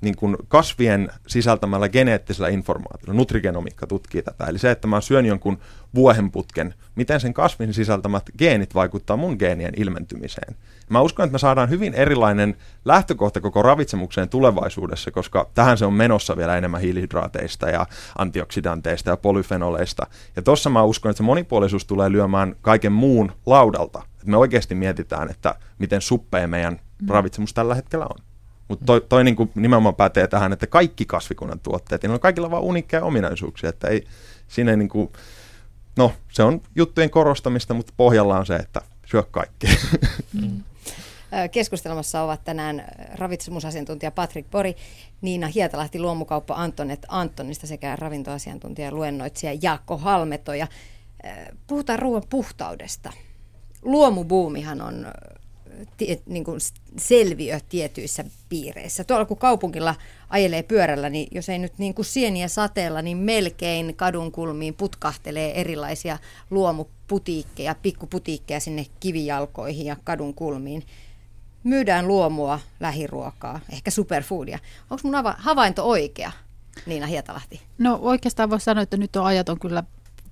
[0.00, 5.58] niin kuin kasvien sisältämällä geneettisellä informaatiolla, nutrigenomiikka tutkii tätä, eli se, että mä syön jonkun
[5.94, 10.56] vuohenputken, miten sen kasvin sisältämät geenit vaikuttaa mun geenien ilmentymiseen.
[10.88, 15.94] Mä uskon, että me saadaan hyvin erilainen lähtökohta koko ravitsemukseen tulevaisuudessa, koska tähän se on
[15.94, 17.86] menossa vielä enemmän hiilihydraateista ja
[18.18, 20.06] antioksidanteista ja polyfenoleista.
[20.36, 24.02] Ja tuossa mä uskon, että se monipuolisuus tulee lyömään kaiken muun laudalta.
[24.12, 27.08] Että me oikeasti mietitään, että miten suppea meidän mm.
[27.08, 28.29] ravitsemus tällä hetkellä on.
[28.70, 32.50] Mutta toi, toi niin kuin nimenomaan pätee tähän, että kaikki kasvikunnan tuotteet, niin on kaikilla
[32.50, 34.06] vaan unikkeja ominaisuuksia, että ei
[34.48, 35.12] siinä niin kuin,
[35.96, 39.70] no se on juttujen korostamista, mutta pohjalla on se, että syö kaikkea.
[40.32, 40.62] Mm.
[41.52, 44.76] Keskustelemassa ovat tänään ravitsemusasiantuntija Patrick Pori,
[45.20, 50.54] Niina Hietalahti, luomukauppa Antonet Antonista sekä ravintoasiantuntija ja luennoitsija Jaakko Halmeto.
[50.54, 50.66] Ja
[51.66, 53.12] Puhutaan ruoan puhtaudesta.
[53.82, 55.06] Luomubuumihan on
[56.26, 56.60] niin kuin
[56.98, 59.04] selviö tietyissä piireissä.
[59.04, 59.94] Tuolla kun kaupungilla
[60.28, 66.18] ajelee pyörällä, niin jos ei nyt niin kuin sieniä sateella, niin melkein kadunkulmiin putkahtelee erilaisia
[66.50, 70.82] luomuputiikkeja, pikkuputiikkeja sinne kivijalkoihin ja kadunkulmiin.
[71.64, 74.58] Myydään luomua, lähiruokaa, ehkä superfoodia.
[74.90, 76.32] Onko mun havainto oikea,
[76.86, 77.60] Niina Hietalahti?
[77.78, 79.82] No oikeastaan voisi sanoa, että nyt on ajat on kyllä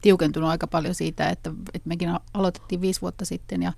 [0.02, 3.72] tiukentunut aika paljon siitä, että, että mekin aloitettiin viisi vuotta sitten ja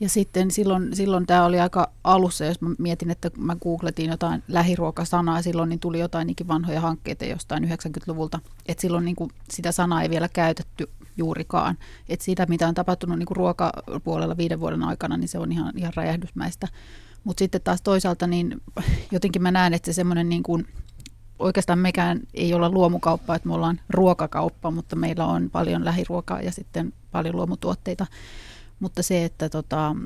[0.00, 4.42] ja sitten silloin, silloin tämä oli aika alussa, jos mä mietin, että mä googletin jotain
[4.48, 8.40] lähiruokasanaa silloin, niin tuli jotain niinkin vanhoja hankkeita jostain 90-luvulta.
[8.66, 11.78] Että silloin niin kuin sitä sanaa ei vielä käytetty juurikaan.
[12.08, 15.72] Että sitä, mitä on tapahtunut niin kuin ruokapuolella viiden vuoden aikana, niin se on ihan,
[15.76, 16.68] ihan räjähdysmäistä.
[17.24, 18.60] Mutta sitten taas toisaalta, niin
[19.10, 20.66] jotenkin mä näen, että se semmoinen niin kuin,
[21.38, 26.52] oikeastaan mekään ei olla luomukauppa, että me ollaan ruokakauppa, mutta meillä on paljon lähiruokaa ja
[26.52, 28.06] sitten paljon luomutuotteita.
[28.84, 29.96] Mutta se, että tota,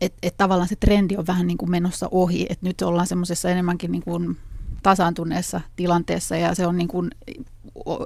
[0.00, 3.50] et, et tavallaan se trendi on vähän niin kuin menossa ohi, että nyt ollaan semmoisessa
[3.50, 4.38] enemmänkin niin kuin
[4.82, 7.10] tasaantuneessa tilanteessa ja se on niin kuin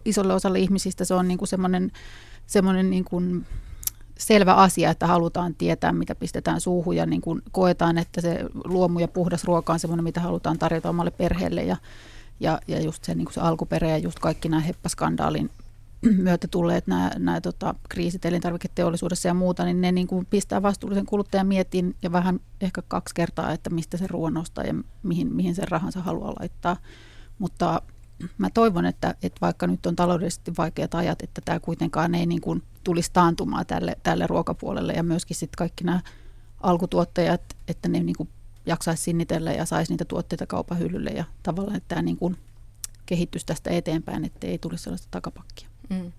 [0.05, 1.93] isolle osalle ihmisistä se on niin kuin semmoinen,
[2.47, 3.47] semmoinen niin kuin
[4.19, 8.99] selvä asia, että halutaan tietää, mitä pistetään suuhun ja niin kuin koetaan, että se luomu
[8.99, 11.77] ja puhdas ruoka on semmoinen, mitä halutaan tarjota omalle perheelle ja,
[12.41, 15.51] ja, ja just se, niin kuin se alkuperä ja just kaikki nämä heppaskandaalin
[16.23, 21.07] myötä tulleet nämä, nämä tota, kriisit elintarviketeollisuudessa ja muuta, niin ne niin kuin pistää vastuullisen
[21.07, 25.55] kuluttajan miettiin ja vähän ehkä kaksi kertaa, että mistä se ruoan ostaa ja mihin, mihin
[25.55, 26.77] sen rahansa haluaa laittaa.
[27.39, 27.83] Mutta
[28.39, 32.41] mä toivon, että, että vaikka nyt on taloudellisesti vaikeat ajat, että tämä kuitenkaan ei niin
[32.41, 36.01] kuin tulisi taantumaan tälle, tälle ruokapuolelle ja myöskin sitten kaikki nämä
[36.61, 38.29] alkutuottajat, että ne niin kuin
[38.67, 42.37] jaksaisi sinnitellä ja saisi niitä tuotteita kaupan hyllylle ja tavallaan, että tämä niin kuin
[43.07, 45.69] kehittyisi tästä eteenpäin, että ei tulisi sellaista takapakkia.
[45.89, 46.13] Mm.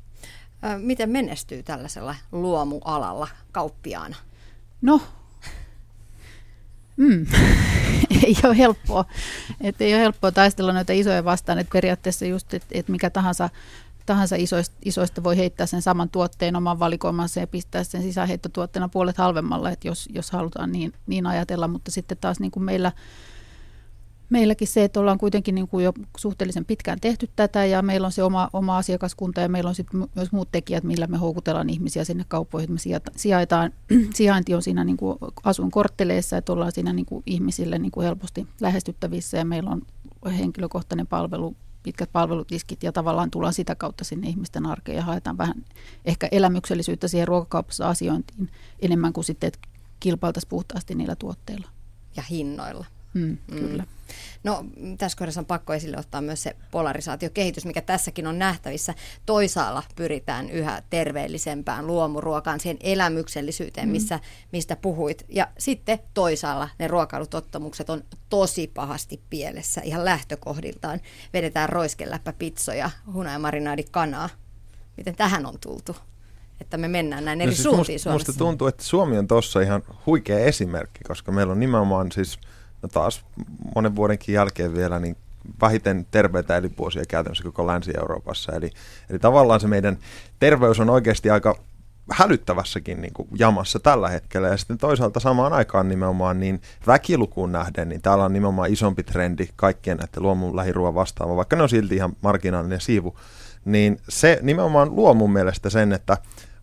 [0.77, 4.15] Miten menestyy tällaisella luomualalla kauppiaana?
[4.81, 5.01] No,
[6.97, 7.25] mm.
[8.23, 9.05] ei ole helppoa.
[9.61, 11.59] Et ei ole helppoa taistella noita isoja vastaan.
[11.59, 13.49] Et periaatteessa just, että et mikä tahansa,
[14.05, 19.17] tahansa isoista, isoista voi heittää sen saman tuotteen oman valikoimansa ja pistää sen sisäheittotuotteena puolet
[19.17, 21.67] halvemmalla, että jos, jos halutaan niin, niin ajatella.
[21.67, 22.91] Mutta sitten taas niin kuin meillä–
[24.29, 28.11] meilläkin se, että ollaan kuitenkin niin kuin jo suhteellisen pitkään tehty tätä ja meillä on
[28.11, 32.03] se oma, oma asiakaskunta ja meillä on sitten myös muut tekijät, millä me houkutellaan ihmisiä
[32.03, 32.79] sinne kauppoihin, me
[33.15, 33.73] sijaitaan.
[34.13, 38.47] Sijainti on siinä niin kuin asuinkortteleissa, että ollaan siinä niin kuin ihmisille niin kuin helposti
[38.61, 39.81] lähestyttävissä ja meillä on
[40.37, 45.65] henkilökohtainen palvelu, pitkät palvelutiskit ja tavallaan tullaan sitä kautta sinne ihmisten arkeen ja haetaan vähän
[46.05, 49.59] ehkä elämyksellisyyttä siihen ruokakaupassa asiointiin enemmän kuin sitten, että
[49.99, 51.67] kilpailtaisiin puhtaasti niillä tuotteilla.
[52.15, 52.85] Ja hinnoilla.
[53.17, 53.83] Mm, kyllä.
[53.83, 53.89] Mm.
[54.43, 54.65] No
[54.97, 58.93] tässä kohdassa on pakko esille ottaa myös se polarisaatiokehitys, mikä tässäkin on nähtävissä.
[59.25, 63.91] Toisaalla pyritään yhä terveellisempään luomuruokaan, siihen elämyksellisyyteen, mm.
[63.91, 64.19] missä,
[64.51, 65.25] mistä puhuit.
[65.29, 70.99] Ja sitten toisaalla ne ruokailutottamukset on tosi pahasti pielessä ihan lähtökohdiltaan.
[71.33, 74.29] Vedetään roiskeläppä pitsoja, hunajamarinadi kanaa.
[74.97, 75.95] Miten tähän on tultu?
[76.61, 78.31] että me mennään näin no eri siis suuntiin musta, Suomessa.
[78.31, 82.56] Musta tuntuu, että Suomi on tuossa ihan huikea esimerkki, koska meillä on nimenomaan siis no
[82.93, 83.25] taas
[83.75, 85.17] monen vuodenkin jälkeen vielä niin
[85.61, 88.51] vähiten terveitä elinvuosia käytännössä koko Länsi-Euroopassa.
[88.51, 88.71] Eli,
[89.09, 89.97] eli tavallaan se meidän
[90.39, 91.59] terveys on oikeasti aika
[92.11, 94.47] hälyttävässäkin niin kuin jamassa tällä hetkellä.
[94.47, 99.49] Ja sitten toisaalta samaan aikaan nimenomaan niin väkilukuun nähden, niin täällä on nimenomaan isompi trendi
[99.55, 103.15] kaikkien näiden luomun lähiruoan vastaava, vaikka ne on silti ihan marginaalinen siivu.
[103.65, 106.17] Niin se nimenomaan luo mun mielestä sen, että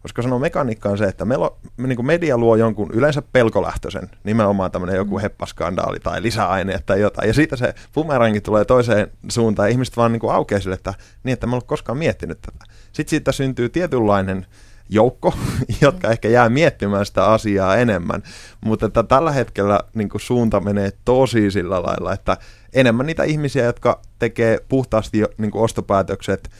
[0.04, 4.10] koska sanoa mekaniikka on se, että meillä on, niin kuin media luo jonkun yleensä pelkolähtöisen,
[4.24, 5.22] nimenomaan tämmöinen joku mm.
[5.22, 10.12] heppaskandaali tai lisäaine tai jotain, ja siitä se bumerangi tulee toiseen suuntaan, ja ihmiset vaan
[10.12, 12.64] niin kuin aukeaa sille, että niin, että mä en ole koskaan miettinyt tätä.
[12.92, 14.46] Sitten siitä syntyy tietynlainen
[14.88, 15.34] joukko,
[15.82, 18.22] jotka ehkä jää miettimään sitä asiaa enemmän,
[18.64, 22.36] mutta että tällä hetkellä niin kuin suunta menee tosi sillä lailla, että
[22.72, 26.50] enemmän niitä ihmisiä, jotka tekee puhtaasti niin kuin ostopäätökset,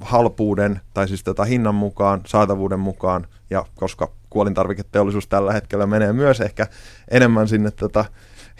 [0.00, 6.40] halpuuden tai siis tota hinnan mukaan, saatavuuden mukaan, ja koska kuolintarviketeollisuus tällä hetkellä menee myös
[6.40, 6.66] ehkä
[7.10, 8.04] enemmän sinne tota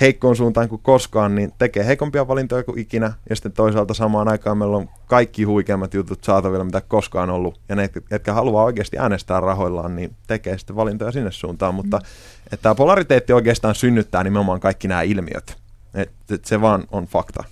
[0.00, 4.58] heikkoon suuntaan kuin koskaan, niin tekee heikompia valintoja kuin ikinä, ja sitten toisaalta samaan aikaan
[4.58, 9.40] meillä on kaikki huikeimmat jutut saatavilla, mitä koskaan ollut, ja ne, jotka haluaa oikeasti äänestää
[9.40, 12.04] rahoillaan, niin tekee sitten valintoja sinne suuntaan, mutta mm.
[12.52, 15.56] että tämä polariteetti oikeastaan synnyttää nimenomaan kaikki nämä ilmiöt,
[15.94, 17.44] että et se vaan on fakta.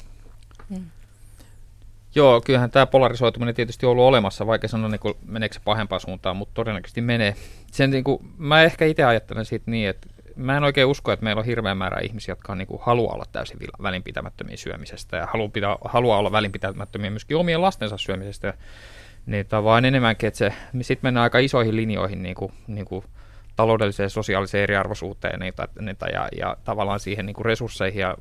[2.15, 6.37] Joo, kyllähän tämä polarisoituminen tietysti on ollut olemassa, vaikka sanoa niin meneekö se pahempaan suuntaan,
[6.37, 7.35] mutta todennäköisesti menee.
[7.73, 11.25] Sen, niin kuin, mä ehkä itse ajattelen siitä niin, että mä en oikein usko, että
[11.25, 15.27] meillä on hirveän määrä ihmisiä, jotka on, niin kuin, haluaa olla täysin välinpitämättömiä syömisestä ja
[15.27, 18.55] haluaa, pitää, haluaa olla välinpitämättömiä myöskin omien lastensa syömisestä.
[19.27, 23.05] Niin vaan enemmänkin, että se, sitten mennään aika isoihin linjoihin niin kuin, niin kuin
[23.59, 28.17] taloudelliseen ja sosiaaliseen eriarvoisuuteen niitä, niitä ja, ja tavallaan siihen niin kuin resursseihin ja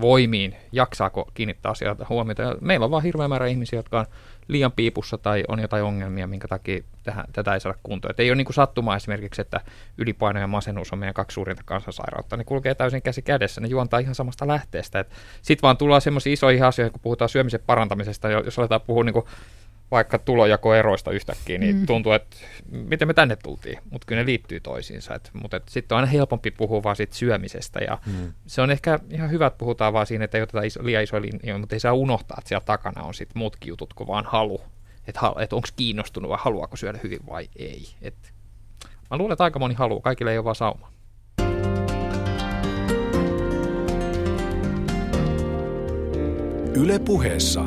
[0.00, 2.42] voimiin, jaksaako kiinnittää asioita huomiota.
[2.42, 4.06] Ja meillä on vaan hirveä määrä ihmisiä, jotka on
[4.48, 8.10] liian piipussa tai on jotain ongelmia, minkä takia tähän, tätä ei saada kuntoon.
[8.10, 9.60] Et ei ole niin kuin sattumaa esimerkiksi, että
[9.98, 12.36] ylipaino ja masennus on meidän kaksi suurinta kansansairautta.
[12.36, 15.04] Ne kulkee täysin käsi kädessä, ne juontaa ihan samasta lähteestä.
[15.42, 19.26] Sitten vaan tullaan semmoisia isoja asioita, kun puhutaan syömisen parantamisesta, jos aletaan puhua niin kuin
[19.92, 21.86] vaikka tulojakoeroista yhtäkkiä, niin mm.
[21.86, 22.36] tuntuu, että
[22.70, 25.14] miten me tänne tultiin, mutta kyllä ne liittyy toisiinsa.
[25.14, 28.32] Et, mutta et sitten on aina helpompi puhua vaan siitä syömisestä ja mm.
[28.46, 31.22] se on ehkä ihan hyvä, että puhutaan vaan siinä, että ei oteta iso, liian isoja
[31.22, 34.60] linjoja, mutta ei saa unohtaa, että siellä takana on sitten muutkin jutut kuin vaan halu.
[35.06, 37.86] Että et onko kiinnostunut vai haluaako syödä hyvin vai ei.
[38.02, 38.32] Et,
[39.10, 40.92] mä luulen, että aika moni haluaa, kaikille ei ole vaan sauma.
[46.74, 47.64] Yle puheessa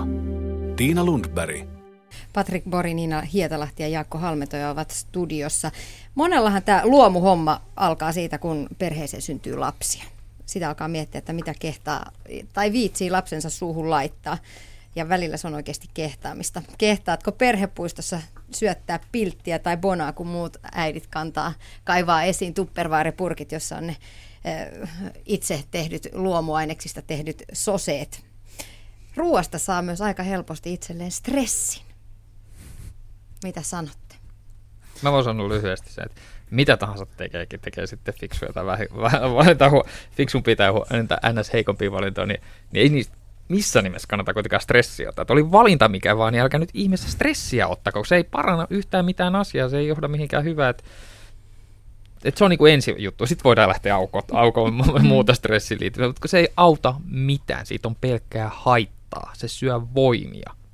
[0.75, 1.74] Tiina Lundberg.
[2.35, 5.71] Patrik Borinina Hietalahti ja Jaakko Halmetoja ovat studiossa.
[6.15, 10.03] Monellahan tämä luomuhomma alkaa siitä, kun perheeseen syntyy lapsia.
[10.45, 12.11] Sitä alkaa miettiä, että mitä kehtaa
[12.53, 14.37] tai viitsii lapsensa suuhun laittaa.
[14.95, 16.61] Ja välillä se on oikeasti kehtaamista.
[16.77, 18.21] Kehtaatko perhepuistossa
[18.51, 23.95] syöttää pilttiä tai bonaa, kun muut äidit kantaa, kaivaa esiin tuppervaarepurkit, jossa on ne
[25.25, 28.25] itse tehdyt luomuaineksista tehdyt soseet.
[29.15, 31.84] Ruoasta saa myös aika helposti itselleen stressin.
[33.45, 34.15] Mitä sanotte?
[35.01, 38.87] Mä voin sanoa lyhyesti se, että mitä tahansa tekeekin, tekee sitten fiksuja tai vähän,
[39.35, 39.57] vähän
[40.11, 40.71] fiksumpi tai
[41.33, 41.53] ns.
[41.53, 43.15] heikompia valintoja, niin, niin ei niistä
[43.49, 45.23] missä nimessä kannata kuitenkaan stressiä ottaa.
[45.23, 48.67] Että oli valinta mikä vaan, niin älkää nyt ihmeessä stressiä ottaa, koska se ei paranna
[48.69, 50.69] yhtään mitään asiaa, se ei johda mihinkään hyvää.
[50.69, 50.83] Että
[52.23, 53.25] et se on niinku ensi juttu.
[53.25, 54.73] Sitten voidaan lähteä aukot, aukoon
[55.07, 57.65] muuta stressiin liittyen, mutta se ei auta mitään.
[57.65, 59.31] Siitä on pelkkää haittaa.
[59.33, 60.64] Se syö voimia.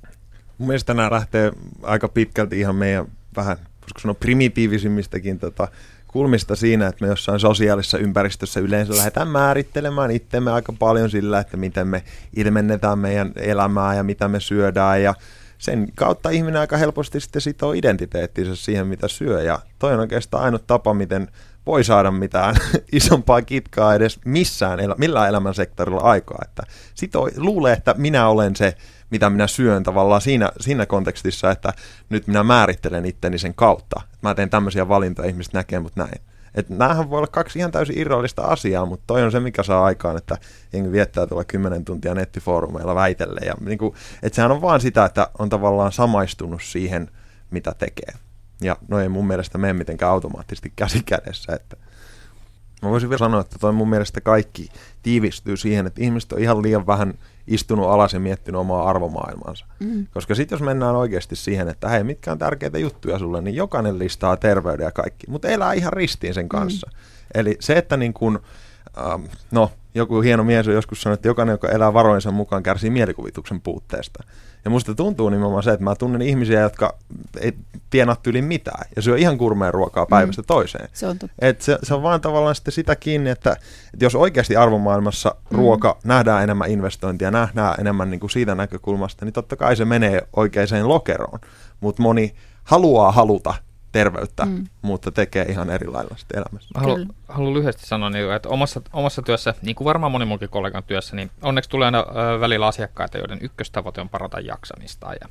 [0.62, 5.68] Mun mielestä nämä lähtee aika pitkälti ihan meidän vähän, koska sanoa primitiivisimmistäkin tota,
[6.08, 11.56] kulmista siinä, että me jossain sosiaalisessa ympäristössä yleensä lähdetään määrittelemään itsemme aika paljon sillä, että
[11.56, 12.04] miten me
[12.36, 15.14] ilmennetään meidän elämää ja mitä me syödään ja
[15.58, 20.44] sen kautta ihminen aika helposti sitten sitoo identiteettinsä siihen, mitä syö ja toi on oikeastaan
[20.44, 21.28] ainut tapa, miten
[21.66, 22.54] voi saada mitään
[22.92, 26.38] isompaa kitkaa edes missään, millään elämän sektorilla aikaa.
[26.44, 26.62] Että
[26.94, 28.76] sit luulee, että minä olen se,
[29.12, 31.72] mitä minä syön tavallaan siinä, siinä kontekstissa, että
[32.08, 34.00] nyt minä määrittelen itteni sen kautta.
[34.22, 36.20] Mä teen tämmöisiä valintoja, ihmiset näkee mut näin.
[36.54, 39.84] Et näähän voi olla kaksi ihan täysin irrallista asiaa, mutta toi on se, mikä saa
[39.84, 40.38] aikaan, että
[40.72, 43.40] jengi viettää tuolla kymmenen tuntia nettifoorumeilla väitelle.
[43.46, 47.10] Ja niin kuin, että sehän on vaan sitä, että on tavallaan samaistunut siihen,
[47.50, 48.12] mitä tekee.
[48.60, 51.52] Ja no ei mun mielestä mene mitenkään automaattisesti käsi kädessä.
[51.52, 51.76] Että
[52.82, 54.68] mä voisin vielä sanoa, että toi mun mielestä kaikki
[55.02, 57.14] tiivistyy siihen, että ihmiset on ihan liian vähän
[57.46, 59.66] istunut alas ja miettinyt omaa arvomaailmansa.
[59.80, 60.06] Mm.
[60.14, 63.98] Koska sitten jos mennään oikeasti siihen, että hei, mitkä on tärkeitä juttuja sulle, niin jokainen
[63.98, 66.90] listaa terveyden ja kaikki, mutta elää ihan ristiin sen kanssa.
[66.90, 66.98] Mm.
[67.34, 68.42] Eli se, että niin kun,
[68.98, 72.90] ähm, no, joku hieno mies on joskus sanonut, että jokainen, joka elää varoinsa mukaan, kärsii
[72.90, 74.24] mielikuvituksen puutteesta.
[74.64, 76.98] Ja musta tuntuu nimenomaan se, että mä tunnen ihmisiä, jotka
[77.40, 77.52] ei
[77.90, 80.46] tienaa yli mitään ja syö ihan kurmeen ruokaa päivästä mm.
[80.46, 80.88] toiseen.
[80.92, 81.36] Se on, totta.
[81.38, 83.52] Et se, se on vaan tavallaan sitten sitä kiinni, että,
[83.92, 85.56] että jos oikeasti arvomaailmassa mm.
[85.56, 90.28] ruoka nähdään enemmän investointia, nähdään enemmän niin kuin siitä näkökulmasta, niin totta kai se menee
[90.36, 91.38] oikeaan lokeroon.
[91.80, 93.54] Mutta moni haluaa haluta
[93.92, 94.64] terveyttä, mm.
[94.82, 96.68] mutta tekee ihan eri lailla sitten elämässä.
[96.74, 100.84] Haluan, haluan lyhyesti sanoa, niin, että omassa, omassa työssä, niin kuin varmaan moni muukin kollegan
[100.84, 102.06] työssä, niin onneksi tulee aina
[102.40, 105.28] välillä asiakkaita, joiden ykköstavoite on parata jaksamista ja,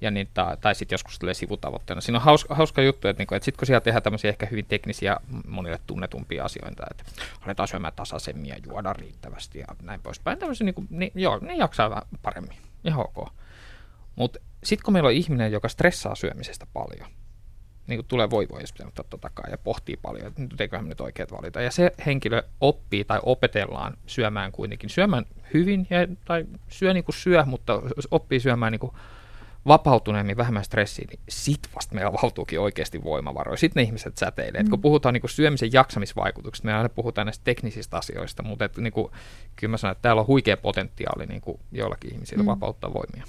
[0.00, 2.00] ja niin, tai, tai sitten joskus tulee sivutavoitteena.
[2.00, 4.66] Siinä on hauska, hauska juttu, että, niin että sitten kun siellä tehdään tämmöisiä ehkä hyvin
[4.66, 7.04] teknisiä, monille tunnetumpia asioita, että
[7.40, 11.56] aletaan syömään tasaisemmin ja juoda riittävästi ja näin poispäin, tämmöisiä, niin, kuin, niin joo, ne
[11.56, 13.28] jaksaa vähän paremmin, ihan ok.
[14.16, 17.10] Mutta sitten kun meillä on ihminen, joka stressaa syömisestä paljon,
[17.86, 20.88] niin kuin tulee voi voi, jos pitää ottaa takaa ja pohtii paljon, että tekeekö hän
[20.88, 21.60] nyt oikeat valita.
[21.60, 27.14] Ja se henkilö oppii tai opetellaan syömään kuitenkin, syömään hyvin ja, tai syö niin kuin
[27.14, 28.92] syö, mutta oppii syömään niin kuin
[29.66, 33.56] vapautuneemmin, vähemmän stressiin, niin sit vasta meillä vapautuukin oikeasti voimavaroja.
[33.56, 34.62] Sitten ne ihmiset säteilee.
[34.62, 34.70] Mm.
[34.70, 38.92] kun puhutaan niin kuin syömisen jaksamisvaikutuksista, me aina puhutaan näistä teknisistä asioista, mutta et, niin
[38.92, 39.12] kuin,
[39.56, 42.46] kyllä mä sanon, että täällä on huikea potentiaali niin kuin joillakin ihmisillä mm.
[42.46, 43.24] vapauttaa voimia.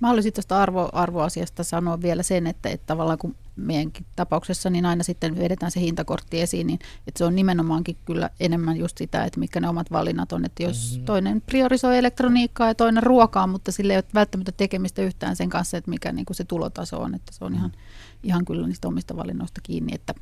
[0.00, 4.86] Mä haluaisin tuosta arvo, arvoasiasta sanoa vielä sen, että, että tavallaan kun meidänkin tapauksessa, niin
[4.86, 9.24] aina sitten vedetään se hintakortti esiin, niin että se on nimenomaankin kyllä enemmän just sitä,
[9.24, 10.44] että mitkä ne omat valinnat on.
[10.44, 11.04] Että jos mm-hmm.
[11.04, 15.76] toinen priorisoi elektroniikkaa ja toinen ruokaa, mutta sille ei ole välttämättä tekemistä yhtään sen kanssa,
[15.76, 17.72] että mikä niin kuin se tulotaso on, että se on ihan,
[18.22, 20.14] ihan kyllä niistä omista valinnoista kiinni, että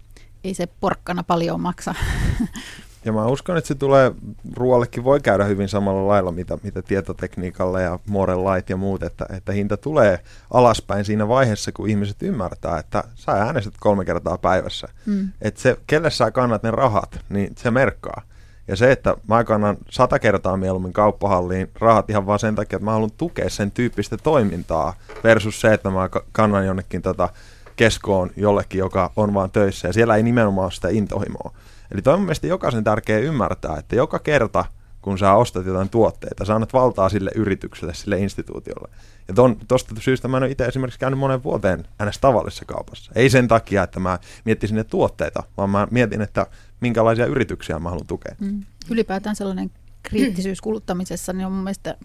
[0.45, 1.95] ei se porkkana paljon maksa.
[3.05, 4.13] Ja mä uskon, että se tulee,
[4.57, 9.27] ruoallekin voi käydä hyvin samalla lailla, mitä, mitä tietotekniikalla ja Moren lait ja muut, että,
[9.37, 14.89] että hinta tulee alaspäin siinä vaiheessa, kun ihmiset ymmärtää, että sä äänestät kolme kertaa päivässä.
[15.07, 15.29] Mm.
[15.41, 18.23] Että se, kelle sä kannat ne rahat, niin se merkkaa.
[18.69, 22.85] Ja se, että mä kannan sata kertaa mieluummin kauppahalliin rahat ihan vaan sen takia, että
[22.85, 24.95] mä haluan tukea sen tyyppistä toimintaa
[25.25, 27.29] versus se, että mä kannan jonnekin tota
[27.77, 31.53] keskoon jollekin, joka on vaan töissä ja siellä ei nimenomaan sitä intohimoa.
[31.93, 34.65] Eli toi on mielestäni jokaisen tärkeä ymmärtää, että joka kerta,
[35.03, 38.89] kun sä ostat jotain tuotteita, sä annat valtaa sille yritykselle, sille instituutiolle.
[39.29, 39.35] Ja
[39.69, 43.13] tuosta syystä mä en ole itse esimerkiksi käynyt monen vuoteen äänes tavallisessa kaupassa.
[43.15, 46.47] Ei sen takia, että mä miettisin ne tuotteita, vaan mä mietin, että
[46.81, 48.35] minkälaisia yrityksiä mä haluan tukea.
[48.41, 48.65] Mm.
[48.91, 49.71] Ylipäätään sellainen
[50.03, 51.97] kriittisyys kuluttamisessa, niin on mun mielestä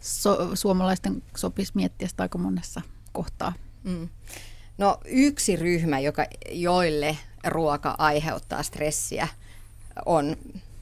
[0.00, 3.52] so- suomalaisten sopisi miettiä sitä aika monessa kohtaa.
[3.84, 4.08] Mm.
[4.78, 7.16] No yksi ryhmä, joka, joille
[7.46, 9.28] ruoka aiheuttaa stressiä,
[10.06, 10.36] on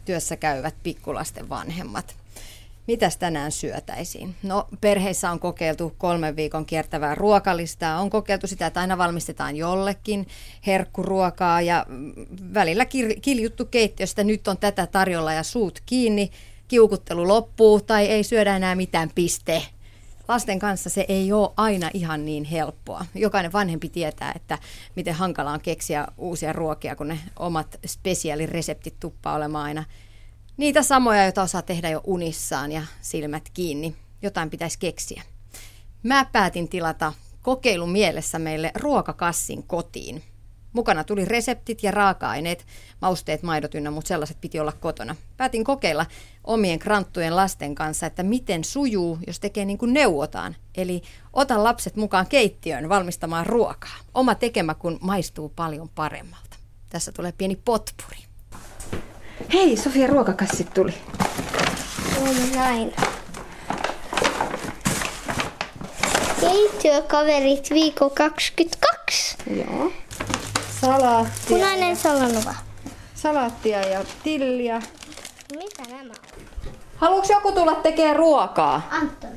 [0.04, 2.16] työssä käyvät pikkulasten vanhemmat.
[2.86, 4.34] Mitäs tänään syötäisiin?
[4.42, 8.00] No perheissä on kokeiltu kolmen viikon kiertävää ruokalistaa.
[8.00, 10.28] On kokeiltu sitä, että aina valmistetaan jollekin
[10.66, 11.86] herkkuruokaa ja
[12.54, 12.86] välillä
[13.22, 14.24] kiljuttu keittiöstä.
[14.24, 16.30] Nyt on tätä tarjolla ja suut kiinni.
[16.68, 19.62] Kiukuttelu loppuu tai ei syödä enää mitään piste
[20.30, 23.04] lasten kanssa se ei ole aina ihan niin helppoa.
[23.14, 24.58] Jokainen vanhempi tietää, että
[24.96, 29.84] miten hankalaa on keksiä uusia ruokia, kun ne omat spesiaalireseptit tuppaa olemaan aina
[30.56, 33.96] niitä samoja, joita osaa tehdä jo unissaan ja silmät kiinni.
[34.22, 35.22] Jotain pitäisi keksiä.
[36.02, 37.12] Mä päätin tilata
[37.42, 40.22] kokeilun mielessä meille ruokakassin kotiin.
[40.72, 42.66] Mukana tuli reseptit ja raaka-aineet,
[43.02, 45.16] mausteet, maidot ynnä, mutta sellaiset piti olla kotona.
[45.36, 46.06] Päätin kokeilla
[46.44, 50.56] omien kranttujen lasten kanssa, että miten sujuu, jos tekee niin kuin neuvotaan.
[50.76, 51.02] Eli
[51.32, 53.96] ota lapset mukaan keittiöön valmistamaan ruokaa.
[54.14, 56.56] Oma tekemä, kun maistuu paljon paremmalta.
[56.88, 58.18] Tässä tulee pieni potpuri.
[59.52, 60.94] Hei, Sofia, ruokakassit tuli.
[62.22, 62.92] On näin.
[66.40, 69.36] Keittiökaverit viikko 22.
[69.56, 69.92] Joo.
[70.80, 71.48] Salaattia.
[71.48, 72.54] Punainen salanuva.
[73.14, 74.82] Salaattia ja tilliä.
[75.56, 76.38] Mitä nämä on?
[76.96, 78.88] Haluatko joku tulla tekemään ruokaa?
[78.90, 79.30] Anton.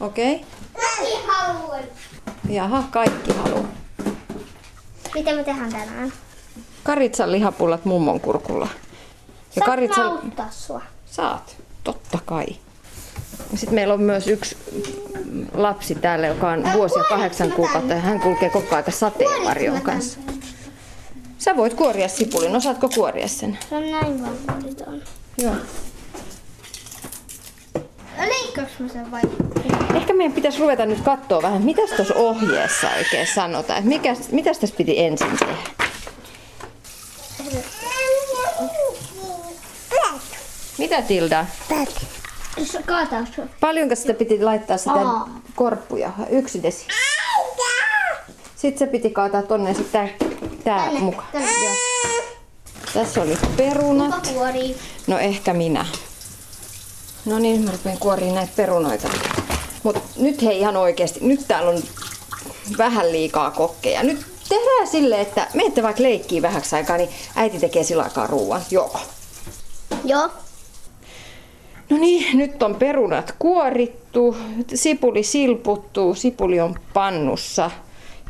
[0.00, 0.34] Okei.
[0.34, 0.46] Okay.
[0.74, 1.82] Mäkin haluan.
[2.48, 3.68] Jaha, kaikki haluaa.
[5.14, 6.12] Mitä me tehdään tänään?
[6.82, 8.68] Karitsan lihapullat mummon kurkulla.
[9.56, 10.06] Ja Saat karitsan...
[10.06, 10.82] auttaa sua?
[11.06, 12.46] Saat, totta kai.
[13.54, 14.56] Sitten meillä on myös yksi
[15.54, 20.18] lapsi täällä, joka on vuosia kahdeksan kuukautta ja hän kulkee koko ajan sateenvarjon kanssa.
[21.44, 22.56] Sä voit kuoria sipulin.
[22.56, 23.58] Osaatko kuoria sen?
[23.68, 24.36] Se on näin vaan
[25.38, 25.54] Joo.
[28.18, 29.22] Leikkaaks mä sen vai?
[29.94, 33.78] Ehkä meidän pitäisi ruveta nyt katsoa vähän, mitä tuossa ohjeessa oikein sanotaan.
[33.78, 35.56] Että mikä, mitäs tässä piti ensin tehdä?
[40.78, 41.46] Mitä Tilda?
[41.68, 42.08] Päätin.
[43.60, 45.40] Paljonko sitä piti laittaa sitä Aa.
[45.54, 46.10] korppuja?
[46.30, 46.86] Yksi desi.
[48.56, 50.10] Sitten se piti kaataa tonne sitten
[50.64, 51.28] tää mukaan.
[52.94, 54.28] Tässä oli perunat.
[55.06, 55.86] No ehkä minä.
[57.24, 59.08] No niin, mä rupean kuoriin näitä perunoita.
[59.82, 61.82] Mut nyt hei ihan oikeesti, nyt täällä on
[62.78, 64.02] vähän liikaa kokkeja.
[64.02, 68.62] Nyt tehdään sille, että menette vaikka leikkiä vähäksi aikaa, niin äiti tekee sillä aikaa ruuan.
[68.70, 69.00] Joo.
[70.04, 70.28] Joo.
[71.90, 74.36] No niin, nyt on perunat kuorittu,
[74.74, 77.70] sipuli silputtu, sipuli on pannussa.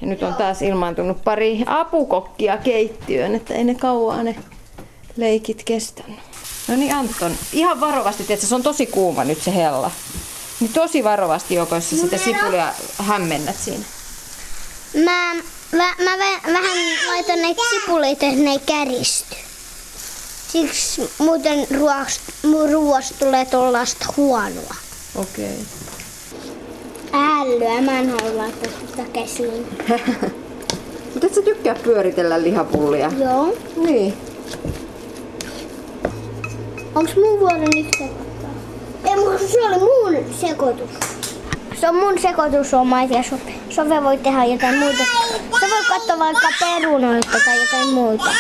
[0.03, 4.37] Ja nyt on taas ilmaantunut pari apukokkia keittiöön, että ei ne kauaa ne
[5.17, 6.19] leikit kestänyt.
[6.69, 9.91] No niin Anton, ihan varovasti, että se on tosi kuuma nyt se hella.
[10.61, 13.85] Niin tosi varovasti joko jos sitä sipulia hämmennät siinä.
[14.95, 15.35] Mä,
[15.73, 19.37] mä, mä vähän laitan näitä sipuleita, että ne ei käristy.
[20.49, 22.33] Siksi muuten ruoasta,
[22.71, 24.75] ruoasta tulee tuollaista huonoa.
[25.15, 25.45] Okei.
[25.45, 25.92] Okay.
[27.13, 29.67] Älyä, mä en halua laittaa sitä käsiin.
[31.15, 33.13] Mutta sä tykkää pyöritellä lihapullia?
[33.19, 33.55] Joo.
[33.77, 34.15] Niin.
[36.95, 38.51] Onks mun vuoro nyt sekoittaa?
[39.05, 40.91] Ei, mutta se oli mun sekoitus.
[41.81, 43.53] Se on mun sekoitus on ja Sofe.
[43.71, 45.05] Sofe voi tehdä jotain muuta.
[45.61, 48.31] Se voi katsoa vaikka perunoita tai jotain muuta.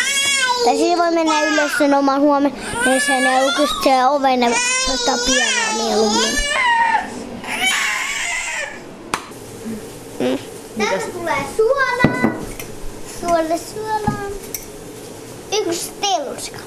[0.64, 2.54] Tai siinä voi mennä ylös sen oman huomeneen
[3.24, 4.50] ja lukista siellä oven ja
[4.86, 6.51] soittaa pianoa mieluummin.
[10.78, 12.32] Tästä tulee suolaa.
[13.20, 14.22] Suolle suolaa.
[15.52, 16.58] Yksi teluska.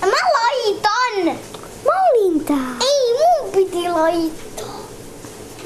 [0.00, 1.36] Mä laitan!
[1.84, 2.76] Mä olin tää.
[2.80, 4.80] Ei, mun piti laittaa.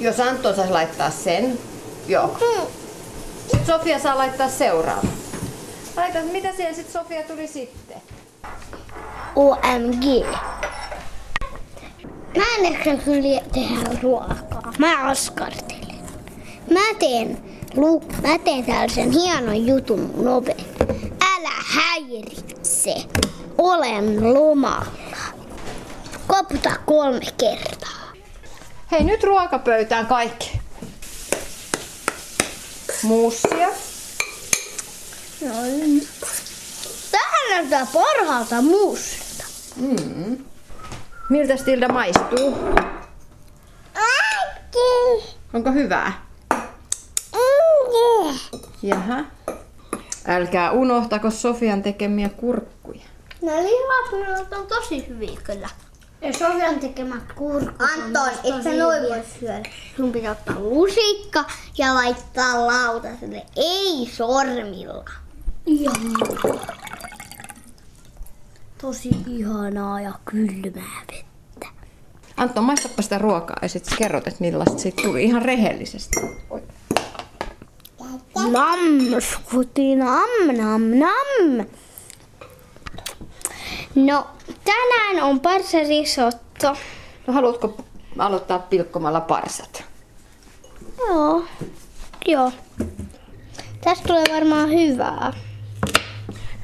[0.00, 1.58] Jos Antto saisi laittaa sen,
[2.08, 2.26] joo.
[2.40, 2.66] Mm.
[3.66, 5.02] Sofia saa laittaa seuraava.
[5.96, 8.02] Laita, mitä siihen sitten Sofia tuli sitten?
[9.36, 10.26] OMG.
[12.36, 14.72] Mä en ehkä kyllä tehdä ruokaa.
[14.78, 16.02] Mä askartelen.
[16.70, 20.64] Mä teen, lu, mä teen tällaisen hienon jutun nopein.
[21.36, 22.94] Älä häiritse.
[23.58, 24.86] Olen lomalla.
[26.26, 28.12] Koputa kolme kertaa.
[28.90, 30.60] Hei, nyt ruokapöytään kaikki.
[33.02, 33.68] Muussia.
[35.40, 35.54] No,
[37.10, 39.44] Tähän näyttää parhaalta muusta.
[41.28, 42.56] Miltä Tilda maistuu?
[45.54, 46.31] Onko hyvää?
[48.82, 49.24] Jaha.
[50.26, 53.02] Älkää unohtako Sofian tekemiä kurkkuja.
[53.42, 55.68] No lihapunat on tosi hyviä kyllä.
[56.20, 59.62] Ja Sofian tekemät kurkut Anton, et sä noin voi syödä.
[59.96, 61.44] Sun pitää ottaa lusikka
[61.78, 65.04] ja laittaa lautaselle, ei sormilla.
[65.66, 66.60] Joo.
[68.80, 71.66] Tosi ihanaa ja kylmää vettä.
[72.36, 76.20] Anton, maistapa sitä ruokaa ja sitten kerrot, että millaista siitä tuli ihan rehellisesti.
[78.50, 81.66] Nam, skuti, nam, nam, nam.
[83.94, 84.26] No,
[84.64, 86.76] tänään on parsarisotto.
[87.26, 87.84] No haluatko
[88.18, 89.84] aloittaa pilkkomalla parsat?
[90.98, 91.44] Joo,
[92.26, 92.52] joo.
[93.84, 95.32] Tästä tulee varmaan hyvää.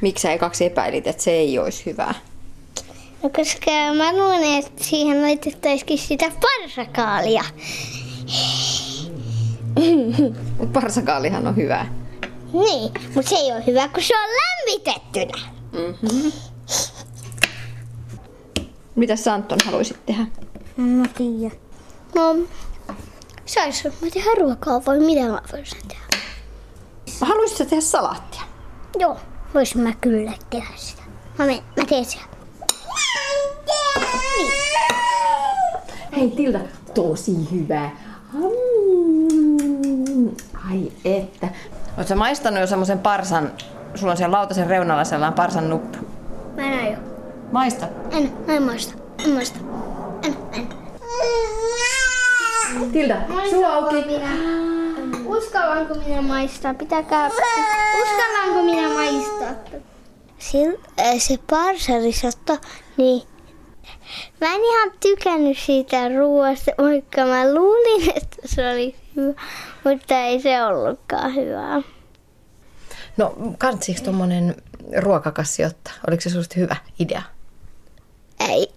[0.01, 2.15] Miksi sä kaksi epäilit, että se ei olisi hyvää?
[3.23, 7.45] No koska mä luulen, että siihen laitettaisikin sitä parsakaalia.
[10.59, 11.95] Mutta parsakaalihan on hyvää.
[12.53, 15.49] Niin, mutta se ei ole hyvä, kun se on lämmitettynä.
[18.95, 20.27] Mitä sä Anton haluaisit tehdä?
[20.77, 21.59] Mä tiedän.
[22.15, 22.37] No,
[23.47, 26.05] sais mä tehdä ruokaa vai mitä mä voisin tehdä?
[27.21, 28.43] Haluaisit sä tehdä salaattia?
[28.99, 29.17] Joo,
[29.55, 31.03] voisin mä kyllä tehdä sitä.
[31.39, 32.21] Mä, men, mä teen sen.
[36.17, 36.61] Hei Tilda,
[36.95, 38.08] tosi hyvää.
[38.33, 38.49] Mm.
[40.71, 41.49] Ai että.
[41.97, 43.53] Oletko maistanut jo semmoisen parsan,
[43.95, 45.99] sulla on siellä lautasen reunalla sellainen parsan nuppu.
[46.57, 46.97] Mä en aio.
[47.53, 47.87] Maista.
[48.11, 48.95] En, mä en muista.
[49.25, 49.59] En muista.
[50.23, 50.69] En, en.
[52.93, 53.17] Tilda,
[53.51, 54.05] sulla auki.
[54.07, 54.29] Minä.
[55.27, 56.75] Uskallanko minä maistaa?
[56.75, 57.31] Pitäkää...
[58.03, 59.49] Uskallanko minä maistaa?
[60.47, 60.71] Sil,
[61.01, 62.59] äh, se parsarisotto,
[62.97, 63.23] niin
[64.41, 69.35] mä en ihan tykännyt siitä ruoasta, vaikka mä luulin, että se oli hyvä,
[69.85, 71.83] mutta ei se ollutkaan hyvää.
[73.17, 74.55] No, kantsiiko tuommoinen
[74.97, 75.93] ruokakassi ottaa?
[76.09, 77.23] Oliko se susta hyvä idea?
[78.49, 78.69] Ei.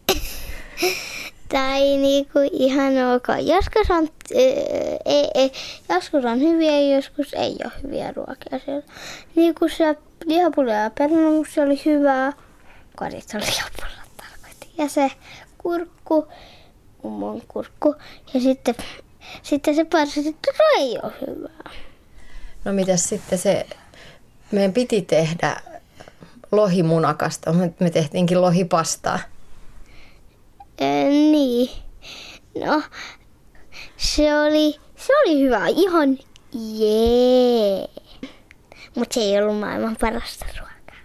[1.49, 3.27] Tai niinku ihan ok.
[3.41, 5.51] Joskus on, äh, ei, ei,
[5.89, 8.83] joskus on hyviä ja joskus ei ole hyviä ruokia siellä.
[9.35, 12.33] Niinku se lihapulla ja perunamussi oli hyvää.
[12.95, 14.00] Korissa lihapulla tarkoitin.
[14.77, 15.11] Ja se
[15.57, 16.27] kurkku,
[17.03, 17.95] mummon kurkku.
[18.33, 18.75] Ja sitten,
[19.43, 20.49] sitten se parsittu
[20.79, 21.71] ei ole hyvää.
[22.65, 23.65] No mitäs sitten se,
[24.51, 25.61] meidän piti tehdä
[26.51, 29.19] lohimunakasta, mutta me tehtiinkin lohipastaa.
[30.79, 31.69] Ee, niin.
[32.65, 32.83] No,
[33.97, 35.67] se oli, se oli hyvä.
[35.67, 36.17] Ihan
[36.53, 37.87] jee.
[38.95, 41.01] Mutta se ei ollut maailman parasta ruokaa.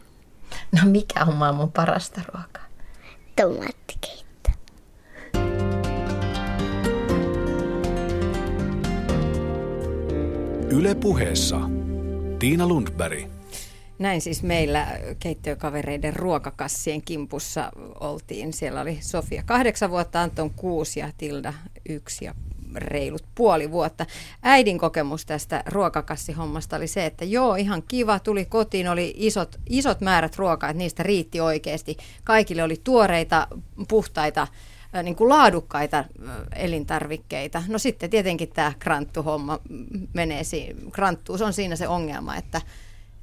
[0.72, 2.55] No mikä on maailman parasta ruokaa?
[3.36, 4.50] Tomaattikeitto.
[10.70, 11.60] Yle puheessa
[12.38, 13.20] Tiina Lundberg.
[13.98, 14.86] Näin siis meillä
[15.18, 18.52] keittiökavereiden ruokakassien kimpussa oltiin.
[18.52, 21.52] Siellä oli Sofia kahdeksan vuotta, Anton kuusi ja Tilda
[21.88, 22.34] yksi ja
[22.76, 24.06] reilut puoli vuotta.
[24.42, 30.00] Äidin kokemus tästä ruokakassihommasta oli se, että joo, ihan kiva, tuli kotiin, oli isot, isot
[30.00, 31.96] määrät ruokaa, että niistä riitti oikeasti.
[32.24, 33.46] Kaikille oli tuoreita,
[33.88, 34.46] puhtaita,
[35.02, 36.04] niin kuin laadukkaita
[36.56, 37.62] elintarvikkeita.
[37.68, 39.58] No sitten tietenkin tämä kranttuhomma
[40.12, 42.60] menee, si- kranttuus on siinä se ongelma, että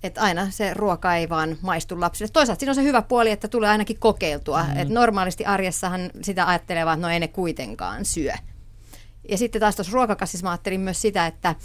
[0.04, 2.32] että aina se ruoka ei vaan maistu lapsille.
[2.34, 4.64] Toisaalta siinä on se hyvä puoli, että tulee ainakin kokeiltua.
[4.64, 4.78] Mm.
[4.78, 8.34] Että normaalisti arjessahan sitä ajattelee vaan, että no ei ne kuitenkaan syö.
[9.30, 11.56] Ja sitten taas tuossa ruokakassissa mä ajattelin myös sitä, että,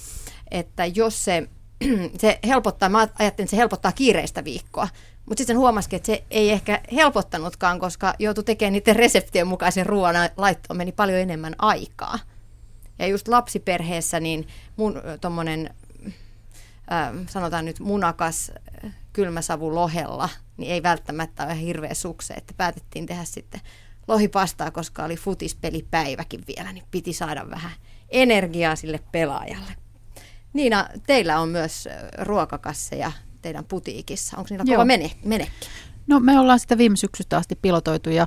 [0.51, 1.49] että jos se,
[2.21, 4.89] se helpottaa, mä ajattelin, että se helpottaa kiireistä viikkoa.
[5.27, 10.15] Mutta sitten huomasikin, että se ei ehkä helpottanutkaan, koska joutui tekemään niiden reseptien mukaisen ruoan
[10.37, 12.19] laittoon meni paljon enemmän aikaa.
[12.99, 15.75] Ja just lapsiperheessä, niin mun tuommoinen
[16.93, 18.53] äh, sanotaan nyt munakas
[19.13, 23.61] kylmäsavu lohella, niin ei välttämättä ole hirveä sukse, että päätettiin tehdä sitten
[24.09, 27.73] lohipastaa, koska oli futispelipäiväkin vielä, niin piti saada vähän
[28.09, 29.73] energiaa sille pelaajalle.
[30.53, 31.89] Niina, teillä on myös
[32.19, 34.37] ruokakasseja teidän putiikissa.
[34.37, 34.77] Onko niillä Joo.
[34.77, 35.69] kova mene, menekki?
[36.07, 38.27] No me ollaan sitä viime syksystä asti pilotoitu ja,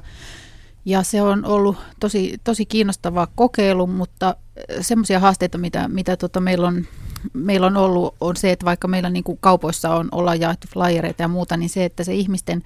[0.85, 4.35] ja se on ollut tosi, tosi kiinnostava kokeilu, mutta
[4.81, 6.87] semmoisia haasteita, mitä, mitä tota meillä, on,
[7.33, 11.21] meillä on ollut, on se, että vaikka meillä niin kuin kaupoissa on, ollaan jaettu flyereita
[11.21, 12.63] ja muuta, niin se, että se ihmisten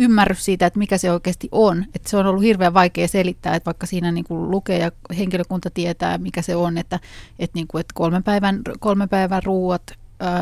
[0.00, 1.84] ymmärrys siitä, että mikä se oikeasti on.
[1.94, 5.70] Että se on ollut hirveän vaikea selittää, että vaikka siinä niin kuin lukee ja henkilökunta
[5.70, 7.00] tietää, mikä se on, että,
[7.38, 9.82] että, niin kuin, että kolmen, päivän, kolmen päivän ruuat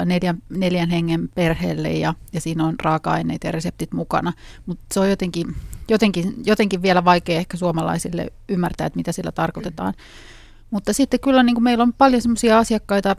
[0.04, 4.32] neljän, neljän hengen perheelle ja, ja siinä on raaka-aineet ja reseptit mukana.
[4.66, 5.56] Mutta se on jotenkin,
[5.88, 9.94] jotenkin, jotenkin vielä vaikea ehkä suomalaisille ymmärtää, että mitä sillä tarkoitetaan.
[10.70, 13.16] Mutta sitten kyllä niin kuin meillä on paljon sellaisia asiakkaita,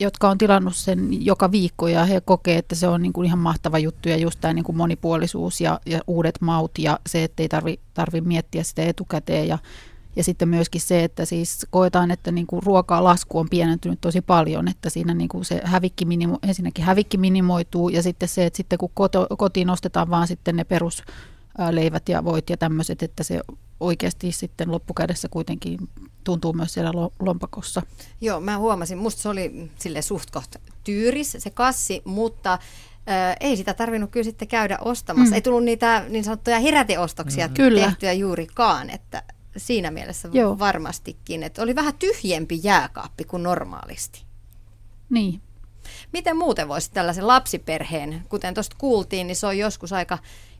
[0.00, 3.38] jotka on tilannut sen joka viikko ja he kokee, että se on niin kuin ihan
[3.38, 7.42] mahtava juttu ja just tämä niin kuin monipuolisuus ja, ja uudet maut ja se, että
[7.42, 9.58] ei tarvi, tarvi miettiä sitä etukäteen ja,
[10.16, 14.20] ja sitten myöskin se, että siis koetaan, että niin kuin ruokaa lasku on pienentynyt tosi
[14.20, 18.56] paljon, että siinä niin kuin se hävikki minimo, ensinnäkin hävikki minimoituu ja sitten se, että
[18.56, 21.02] sitten kun koto, kotiin ostetaan vaan sitten ne perus
[21.70, 23.40] leivät ja voit ja tämmöiset, että se
[23.80, 25.78] oikeasti sitten loppukädessä kuitenkin
[26.24, 27.82] tuntuu myös siellä lompakossa.
[28.20, 33.56] Joo, mä huomasin, musta se oli sille suht koht tyyris se kassi, mutta äh, ei
[33.56, 35.30] sitä tarvinnut kyllä sitten käydä ostamassa.
[35.30, 35.34] Mm.
[35.34, 37.54] Ei tullut niitä niin sanottuja heräteostoksia mm.
[37.54, 37.86] Kyllä.
[37.86, 39.22] tehtyä juurikaan, että
[39.56, 40.58] siinä mielessä Joo.
[40.58, 44.24] varmastikin, että oli vähän tyhjempi jääkaappi kuin normaalisti.
[45.10, 45.40] Niin.
[46.12, 50.18] Miten muuten voisi tällaisen lapsiperheen, kuten tuosta kuultiin, niin se on joskus aika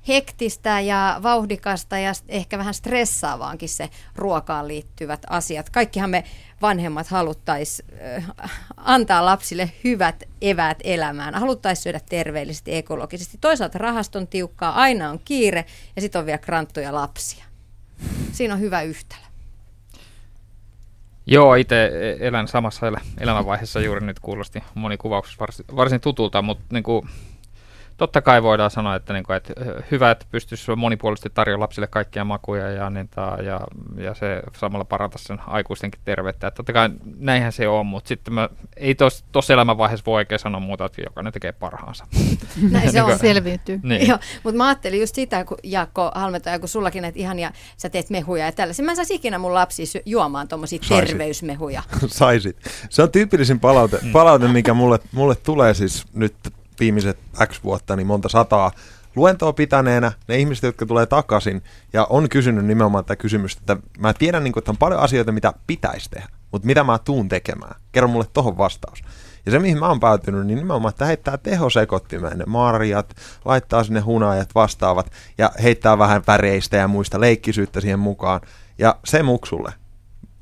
[0.08, 5.70] hektistä ja vauhdikasta ja ehkä vähän stressaavaankin se ruokaan liittyvät asiat.
[5.70, 6.24] Kaikkihan me
[6.62, 11.34] vanhemmat haluttaisiin äh, antaa lapsille hyvät eväät elämään.
[11.34, 13.38] Haluttaisiin syödä terveellisesti, ekologisesti.
[13.40, 15.64] Toisaalta rahaston tiukkaa, aina on kiire
[15.96, 17.44] ja sitten on vielä kranttuja lapsia.
[18.32, 19.29] Siinä on hyvä yhtälö.
[21.32, 22.86] Joo, itse elän samassa
[23.20, 27.08] elämänvaiheessa juuri nyt kuulosti monikuvauksessa varsin, varsin tutulta, mutta niin kuin
[28.00, 29.52] totta kai voidaan sanoa, että, niin kuin, että
[29.90, 33.60] hyvä, että pystyisi monipuolisesti tarjoamaan lapsille kaikkia makuja ja, niin, ta, ja,
[33.96, 36.46] ja se samalla parata sen aikuistenkin terveyttä.
[36.46, 38.96] Että totta kai näinhän se on, mutta sitten mä, ei
[39.32, 42.06] tuossa elämänvaiheessa voi oikein sanoa muuta, että jokainen tekee parhaansa.
[42.70, 43.18] Näin se on.
[43.18, 43.80] Selviytyy.
[43.90, 44.08] Niin.
[44.08, 48.10] Joo, mutta mä ajattelin just sitä, kun Jaakko Halmetoja, kun sullakin näitä ihania, sä teet
[48.10, 48.84] mehuja ja tällaisia.
[48.84, 51.82] Mä saisin ikinä mun lapsi juomaan tuommoisia terveysmehuja.
[52.06, 52.56] Saisit.
[52.90, 54.12] Se on tyypillisin palaute, mm.
[54.12, 56.34] palaute mikä mulle, mulle tulee siis nyt
[56.80, 58.70] viimeiset X vuotta, niin monta sataa
[59.16, 61.62] luentoa pitäneenä, ne ihmiset, jotka tulee takaisin
[61.92, 65.32] ja on kysynyt nimenomaan tätä kysymystä, että mä tiedän, niin kuin, että on paljon asioita,
[65.32, 67.74] mitä pitäisi tehdä, mutta mitä mä tuun tekemään?
[67.92, 69.02] Kerro mulle tohon vastaus.
[69.46, 74.00] Ja se, mihin mä oon päätynyt, niin nimenomaan, että heittää tehosekottimeen ne marjat, laittaa sinne
[74.00, 78.40] hunajat vastaavat ja heittää vähän väreistä ja muista leikkisyyttä siihen mukaan.
[78.78, 79.72] Ja se muksulle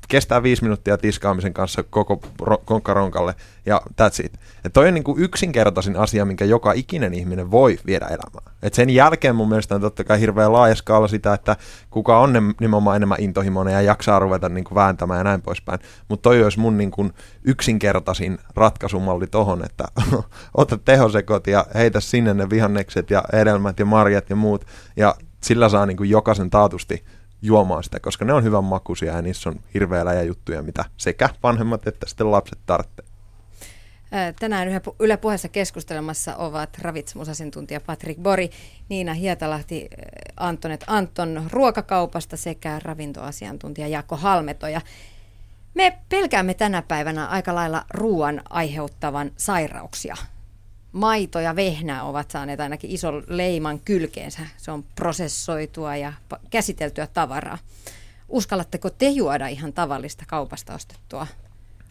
[0.09, 3.35] kestää viisi minuuttia tiskaamisen kanssa koko ro- konkkaronkalle
[3.65, 4.39] ja that's it.
[4.65, 8.55] Et toi on niin kuin yksinkertaisin asia, minkä joka ikinen ihminen voi viedä elämään.
[8.63, 11.55] Et sen jälkeen mun mielestä on totta kai hirveän laaja skaala sitä, että
[11.89, 15.79] kuka on ne, nimenomaan enemmän intohimoinen ja jaksaa ruveta niin kuin vääntämään ja näin poispäin.
[16.07, 19.85] Mutta toi olisi mun niin kuin yksinkertaisin ratkaisumalli tohon, että
[20.57, 25.69] ota tehosekot ja heitä sinne ne vihannekset ja edelmät ja marjat ja muut ja sillä
[25.69, 27.03] saa niin kuin jokaisen taatusti
[27.41, 31.87] juomaan sitä, koska ne on hyvän makuisia ja niissä on hirveä juttuja, mitä sekä vanhemmat
[31.87, 33.05] että sitten lapset tarvitsee.
[34.39, 34.67] Tänään
[34.99, 38.49] Yle Puheessa keskustelemassa ovat ravitsemusasiantuntija Patrik Bori,
[38.89, 39.89] Niina Hietalahti,
[40.37, 44.81] Antonet Anton ruokakaupasta sekä ravintoasiantuntija Jaakko Halmetoja.
[45.73, 50.15] Me pelkäämme tänä päivänä aika lailla ruoan aiheuttavan sairauksia
[50.91, 54.41] maito ja vehnä ovat saaneet ainakin ison leiman kylkeensä.
[54.57, 56.13] Se on prosessoitua ja
[56.49, 57.57] käsiteltyä tavaraa.
[58.29, 61.27] Uskallatteko te juoda ihan tavallista kaupasta ostettua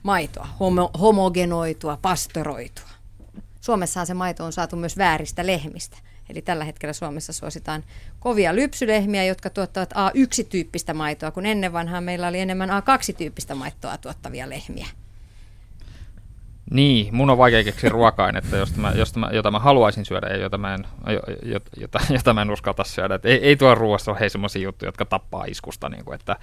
[0.02, 2.88] maitoa, homo- homogenoitua, pastoroitua?
[3.60, 5.96] Suomessahan se maito on saatu myös vääristä lehmistä.
[6.28, 7.84] Eli tällä hetkellä Suomessa suositaan
[8.20, 14.50] kovia lypsylehmiä, jotka tuottavat A1-tyyppistä maitoa, kun ennen vanhaa meillä oli enemmän A2-tyyppistä maitoa tuottavia
[14.50, 14.86] lehmiä.
[16.70, 20.36] Niin, mun on vaikea keksiä ruoka-ainetta, josta mä, josta mä, jota mä haluaisin syödä ja
[20.36, 20.86] jota mä en,
[21.42, 23.14] jota, jota, jota mä en uskalta syödä.
[23.14, 25.88] Et ei, ei tuo ruoassa ole semmoisia juttuja, jotka tappaa iskusta.
[25.88, 26.36] Niin kuin, että,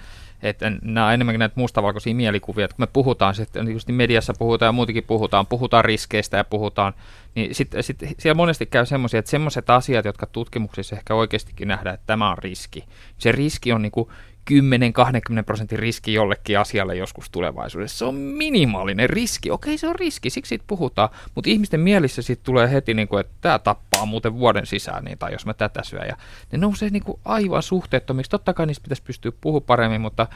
[0.44, 2.66] että nämä on enemmänkin näitä mustavalkoisia mielikuvia.
[2.66, 6.44] Että kun me puhutaan, sitten just niin mediassa puhutaan ja muutenkin puhutaan, puhutaan riskeistä ja
[6.44, 6.94] puhutaan,
[7.36, 11.94] niin sitten sit, siellä monesti käy semmoisia, että semmoiset asiat, jotka tutkimuksissa ehkä oikeastikin nähdään,
[11.94, 12.86] että tämä on riski.
[13.18, 14.10] Se riski on niin kuin
[14.52, 17.98] 10-20 prosentin riski jollekin asialle joskus tulevaisuudessa.
[17.98, 19.52] Se on minimaalinen riski.
[19.52, 23.20] Okei, se on riski, siksi siitä puhutaan, mutta ihmisten mielissä siitä tulee heti, niin kuin,
[23.20, 26.08] että tämä tappaa muuten vuoden sisään, niin, tai jos mä tätä syön.
[26.08, 26.18] Ja
[26.52, 28.30] ne nousee niin kuin aivan suhteettomiksi.
[28.30, 30.28] Totta kai niistä pitäisi pystyä puhumaan paremmin, mutta,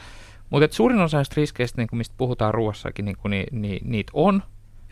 [0.50, 4.10] mutta et suurin osa näistä riskeistä, niin kuin mistä puhutaan ruoassakin, niin, niin, niin, niitä
[4.14, 4.42] on,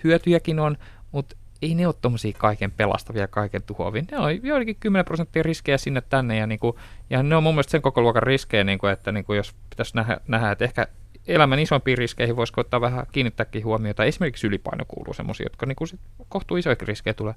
[0.04, 0.76] hyötyjäkin on,
[1.12, 4.02] mutta ei ne ole tommosia kaiken pelastavia, kaiken tuhoavia.
[4.10, 6.76] Ne on joidenkin 10 prosenttia riskejä sinne tänne, ja, niin kuin,
[7.10, 9.54] ja ne on mun mielestä sen koko luokan riskejä, niin kuin, että niin kuin jos
[9.70, 10.86] pitäisi nähdä, nähdä, että ehkä
[11.26, 14.04] elämän isompiin riskeihin voisi ottaa vähän kiinnittääkin huomiota.
[14.04, 17.34] Esimerkiksi ylipaino kuuluu semmoisia, jotka niin kuin sit kohtuu isoja riskejä tulee.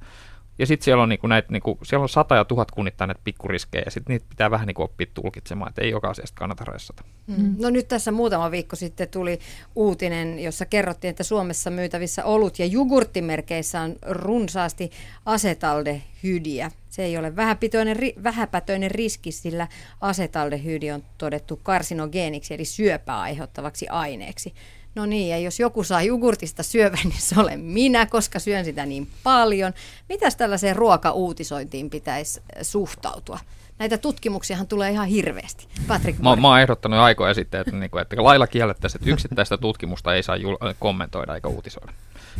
[0.62, 3.84] Ja sitten siellä on, niinku näitä, niinku, siellä on sata ja tuhat kunnittain näitä pikkuriskejä,
[3.86, 7.03] ja sitten niitä pitää vähän niinku oppia tulkitsemaan, että ei joka asiasta kannata ressata.
[7.28, 7.55] Mm.
[7.59, 9.39] No nyt tässä muutama viikko sitten tuli
[9.76, 14.91] uutinen, jossa kerrottiin, että Suomessa myytävissä olut- ja jogurttimerkeissä on runsaasti
[15.26, 16.72] asetaldehydiä.
[16.89, 19.68] Se ei ole vähäpätöinen, vähäpätöinen riski, sillä
[20.01, 24.53] asetaldehydi on todettu karsinogeeniksi, eli syöpää aiheuttavaksi aineeksi.
[24.96, 28.86] No niin, ja jos joku saa jogurtista syövän, niin se olen minä, koska syön sitä
[28.86, 29.74] niin paljon.
[30.10, 33.39] Mitäs tällaiseen ruokauutisointiin pitäisi suhtautua?
[33.80, 35.68] Näitä tutkimuksiahan tulee ihan hirveästi.
[35.88, 39.58] Patrick mä, mä oon ehdottanut aikoja sitten, että, niin kuin, että lailla kiellettäisiin, että yksittäistä
[39.58, 41.94] tutkimusta ei saa jul- kommentoida eikä uutisoida.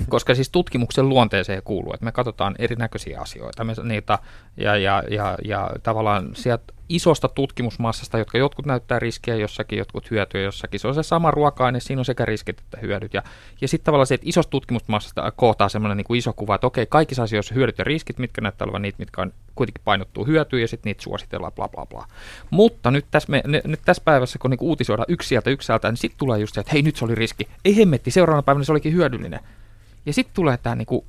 [0.10, 4.20] Koska siis tutkimuksen luonteeseen kuuluu, että me katsotaan erinäköisiä asioita me, niitä,
[4.58, 10.42] ja, ja, ja, ja tavallaan sieltä isosta tutkimusmassasta, jotka jotkut näyttää riskiä jossakin, jotkut hyötyä
[10.42, 10.80] jossakin.
[10.80, 13.14] Se on se sama ruoka-aine, siinä on sekä riskit että hyödyt.
[13.14, 13.24] Ja,
[13.62, 16.86] ja sitten tavallaan se, että isosta tutkimusmassasta kootaan semmoinen niin kuin iso kuva, että okei,
[16.86, 20.68] kaikissa asioissa hyödyt ja riskit, mitkä näyttää olevan niitä, mitkä on kuitenkin painottuu hyötyä ja
[20.68, 22.08] sitten niitä suositellaan, bla bla bla.
[22.50, 25.98] Mutta nyt tässä, me, nyt tässä päivässä, kun niin uutisoidaan yksi sieltä yksi sieltä, niin
[25.98, 27.48] sitten tulee just se, että hei nyt se oli riski.
[27.66, 29.40] Ei hemmetti, seuraavana päivänä se olikin hyödyllinen.
[30.06, 31.06] Ja sitten tulee tämä niin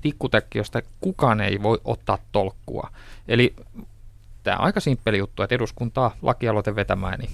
[0.00, 2.90] tikkutekki, josta kukaan ei voi ottaa tolkkua.
[3.28, 3.54] Eli
[4.42, 7.30] tämä on aika simppeli juttu, että eduskuntaa lakialoite vetämään, niin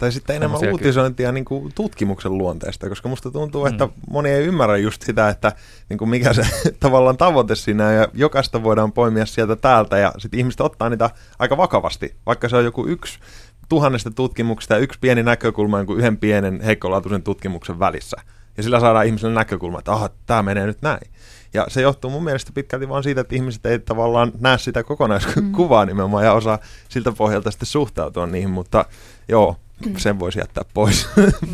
[0.00, 3.92] tai sitten enemmän uutisointia niin kuin tutkimuksen luonteesta, koska musta tuntuu, että mm.
[4.10, 5.52] moni ei ymmärrä just sitä, että
[5.88, 6.42] niin kuin mikä se
[6.80, 11.56] tavallaan tavoite siinä ja jokaista voidaan poimia sieltä täältä ja sitten ihmiset ottaa niitä aika
[11.56, 13.18] vakavasti, vaikka se on joku yksi
[13.68, 18.16] tuhannesta tutkimuksesta ja yksi pieni näkökulma kuin yhden pienen heikkolaatuisen tutkimuksen välissä.
[18.56, 21.10] Ja sillä saadaan ihmiselle näkökulma, että aha, tämä menee nyt näin.
[21.54, 25.84] Ja se johtuu mun mielestä pitkälti vaan siitä, että ihmiset ei tavallaan näe sitä kokonaiskuvaa
[25.84, 25.88] mm.
[25.88, 28.84] nimenomaan ja osaa siltä pohjalta sitten suhtautua niihin, mutta
[29.28, 29.56] joo,
[29.96, 31.08] sen voisi jättää pois.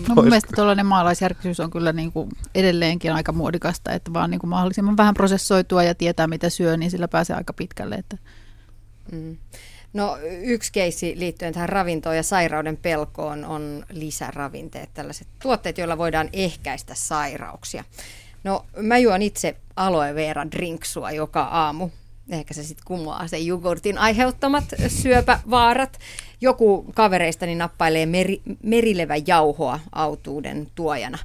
[0.09, 4.41] No mun mielestä tuollainen maalaisjärkisyys on kyllä niin kuin edelleenkin aika muodikasta, että vaan niin
[4.41, 7.95] kuin mahdollisimman vähän prosessoitua ja tietää mitä syö, niin sillä pääsee aika pitkälle.
[7.95, 8.17] Että.
[9.13, 9.37] Mm.
[9.97, 16.29] No yksi keissi liittyen tähän ravintoon ja sairauden pelkoon on lisäravinteet, tällaiset tuotteet, joilla voidaan
[16.33, 17.85] ehkäistä sairauksia.
[18.45, 21.89] No mä juon itse aloe vera drinksua joka aamu.
[22.31, 25.99] Ehkä se sitten kumoaa sen jogurtin aiheuttamat syöpävaarat.
[26.41, 31.19] Joku kavereistani nappailee meri, merilevä jauhoa autuuden tuojana.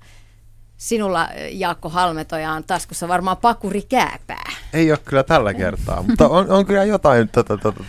[0.82, 4.52] Sinulla, Jaakko Halmetoja, on taskussa varmaan pakuri kääpää.
[4.74, 7.30] Ei ole kyllä tällä kertaa, mutta on, on kyllä jotain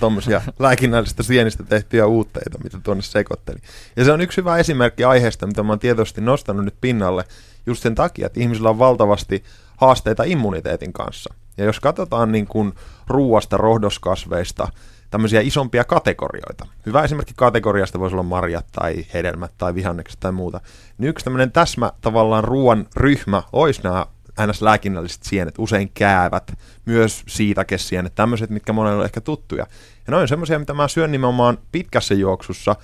[0.00, 3.58] tuommoisia tota, tota, lääkinnällistä sienistä tehtyjä uutteita, mitä tuonne sekoitteli.
[3.96, 7.24] Ja se on yksi hyvä esimerkki aiheesta, mitä mä oon tietoisesti nostanut nyt pinnalle,
[7.66, 9.44] just sen takia, että ihmisillä on valtavasti
[9.76, 11.34] haasteita immuniteetin kanssa.
[11.56, 12.72] Ja jos katsotaan niin kuin
[13.06, 14.68] ruuasta, rohdoskasveista,
[15.12, 16.66] tämmöisiä isompia kategorioita.
[16.86, 20.60] Hyvä esimerkki kategoriasta voisi olla marjat tai hedelmät tai vihannekset tai muuta.
[20.98, 24.06] Niin yksi tämmöinen täsmä tavallaan ruoan ryhmä olisi nämä
[24.46, 24.62] ns.
[24.62, 26.52] lääkinnälliset sienet, usein käävät,
[26.84, 29.66] myös siitakesienet, tämmöiset, mitkä monelle on ehkä tuttuja.
[30.06, 32.76] Ja noin semmoisia, mitä mä syön nimenomaan pitkässä juoksussa,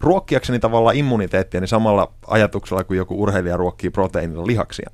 [0.00, 4.90] ruokkiakseni tavallaan immuniteettia, niin samalla ajatuksella kuin joku urheilija ruokkii proteiinilla lihaksia.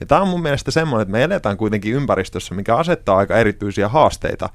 [0.00, 3.88] Ja tämä on mun mielestä semmoinen, että me eletään kuitenkin ympäristössä, mikä asettaa aika erityisiä
[3.88, 4.48] haasteita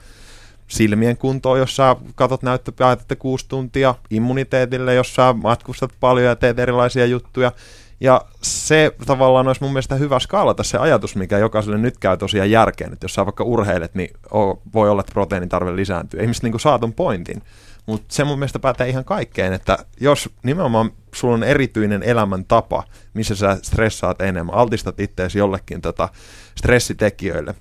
[0.68, 6.60] silmien kuntoon, jos sä katot näyttöpäätettä kuusi tuntia, immuniteetille, jos sä matkustat paljon ja teet
[6.60, 7.52] erilaisia juttuja.
[8.00, 12.52] Ja se tavallaan olisi mun mielestä hyvä skaalata se ajatus, mikä jokaiselle nyt käy tosiaan
[12.52, 14.10] järkeen, että jos sä vaikka urheilet, niin
[14.74, 16.22] voi olla, että proteiinin tarve lisääntyy.
[16.22, 17.42] Ihmiset niin saa ton pointin.
[17.86, 23.36] Mutta se mun mielestä pätee ihan kaikkeen, että jos nimenomaan sulla on erityinen elämäntapa, missä
[23.36, 26.10] sä stressaat enemmän, altistat itseäsi jollekin tota
[26.56, 27.56] stressitekijöille,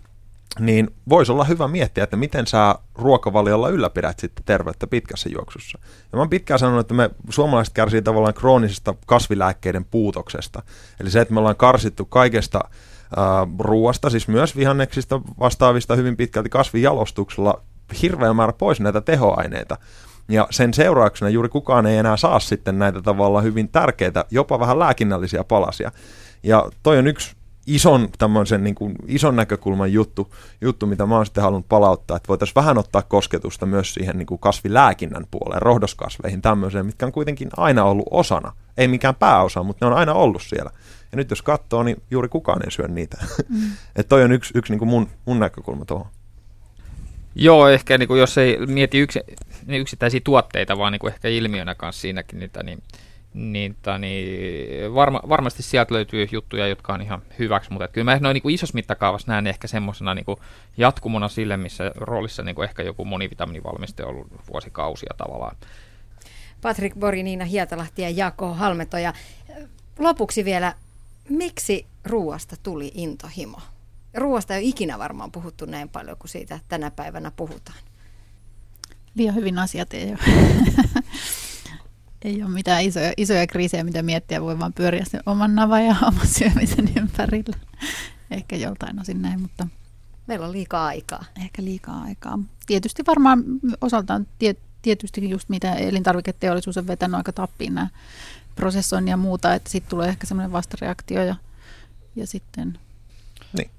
[0.58, 5.78] niin voisi olla hyvä miettiä, että miten sä ruokavaliolla ylläpidät sitten terveyttä pitkässä juoksussa.
[5.82, 10.62] Ja mä oon pitkään sanonut, että me suomalaiset kärsii tavallaan kroonisesta kasvilääkkeiden puutoksesta.
[11.00, 16.48] Eli se, että me ollaan karsittu kaikesta äh, ruoasta, siis myös vihanneksista vastaavista hyvin pitkälti
[16.48, 17.62] kasvijalostuksella
[18.02, 19.78] hirveä määrä pois näitä tehoaineita.
[20.28, 24.78] Ja sen seurauksena juuri kukaan ei enää saa sitten näitä tavallaan hyvin tärkeitä, jopa vähän
[24.78, 25.92] lääkinnällisiä palasia.
[26.42, 27.35] Ja toi on yksi
[27.66, 32.28] ison, tämmöisen niin kuin, ison näkökulman juttu, juttu, mitä mä oon sitten halunnut palauttaa, että
[32.28, 37.48] voitaisiin vähän ottaa kosketusta myös siihen niin kuin kasvilääkinnän puoleen, rohdoskasveihin, tämmöiseen, mitkä on kuitenkin
[37.56, 38.52] aina ollut osana.
[38.76, 40.70] Ei mikään pääosa, mutta ne on aina ollut siellä.
[41.12, 43.16] Ja nyt jos katsoo, niin juuri kukaan ei syö niitä.
[43.48, 43.70] Mm.
[43.96, 46.06] että toi on yksi, yksi niin kuin mun, mun näkökulma tuohon.
[47.34, 49.20] Joo, ehkä niin kuin jos ei mieti yksi,
[49.66, 52.82] niin yksittäisiä tuotteita, vaan niin kuin ehkä ilmiönä kanssa siinäkin niitä, niin
[53.36, 54.26] niin, tani,
[54.94, 58.74] varma, varmasti sieltä löytyy juttuja, jotka on ihan hyväksi, mutta kyllä mä noin niin isossa
[58.74, 60.26] mittakaavassa näen ehkä semmoisena niin
[60.76, 65.56] jatkumona sille, missä roolissa niin ehkä joku monivitaaminivalmiste on ollut vuosikausia tavallaan.
[66.62, 69.12] Patrik Bori, Niina Hietalahti ja Jako Halmetoja.
[69.98, 70.74] Lopuksi vielä,
[71.28, 73.60] miksi ruoasta tuli intohimo?
[74.14, 77.78] Ruoasta ei ole ikinä varmaan puhuttu näin paljon kuin siitä tänä päivänä puhutaan.
[79.14, 80.18] Liian hyvin asiat ei ole.
[82.26, 85.96] ei ole mitään isoja, isoja kriisejä, mitä miettiä, voi vaan pyöriä sen oman navan ja
[86.08, 87.56] oman syömisen ympärillä.
[88.30, 89.66] Ehkä joltain osin näin, mutta...
[90.26, 91.24] Meillä on liikaa aikaa.
[91.40, 92.38] Ehkä liikaa aikaa.
[92.66, 93.44] Tietysti varmaan
[93.80, 97.88] osaltaan tiet, tietysti just mitä elintarviketeollisuus on vetänyt aika tappiin nämä
[98.56, 101.34] prosessoinnin ja muuta, että sitten tulee ehkä semmoinen vastareaktio ja,
[102.16, 102.78] ja sitten...
[103.52, 103.70] Niin.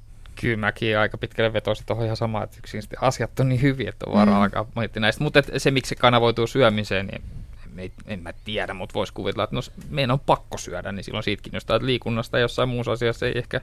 [0.41, 4.05] Kyllä mäkin aika pitkälle vetoisin tuohon ihan samaan, että yksin asiat on niin hyviä, että
[4.07, 4.41] on varaa mm.
[4.41, 5.23] alkaa miettiä näistä.
[5.23, 7.21] Mutta se, miksi se kanavoituu syömiseen, niin
[7.80, 11.23] en, en mä tiedä, mutta voisi kuvitella, että no, meidän on pakko syödä, niin silloin
[11.23, 13.61] siitäkin jostain liikunnasta ja jossain muussa asiassa ei ehkä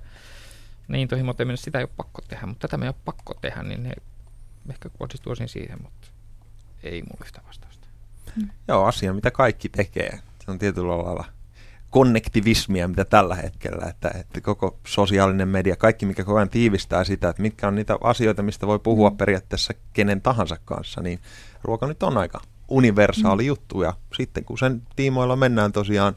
[0.89, 3.63] niin tohimot ei sitä ei ole pakko tehdä, mutta tätä me ei ole pakko tehdä,
[3.63, 3.93] niin ne
[4.71, 6.09] ehkä kohdistuisin siihen, mutta
[6.83, 7.87] ei mulla yhtä vastausta.
[8.37, 8.51] Hmm.
[8.69, 10.19] Joo, asia, mitä kaikki tekee.
[10.45, 11.25] Se on tietyllä lailla
[11.91, 17.29] konnektivismia, mitä tällä hetkellä, että, että koko sosiaalinen media, kaikki mikä koko ajan tiivistää sitä,
[17.29, 19.17] että mitkä on niitä asioita, mistä voi puhua hmm.
[19.17, 21.21] periaatteessa kenen tahansa kanssa, niin
[21.63, 23.47] ruoka nyt on aika universaali mm.
[23.47, 23.83] juttu.
[23.83, 26.17] Ja sitten kun sen tiimoilla mennään tosiaan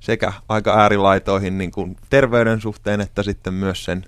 [0.00, 4.04] sekä aika äärilaitoihin niin kuin terveyden suhteen, että sitten myös sen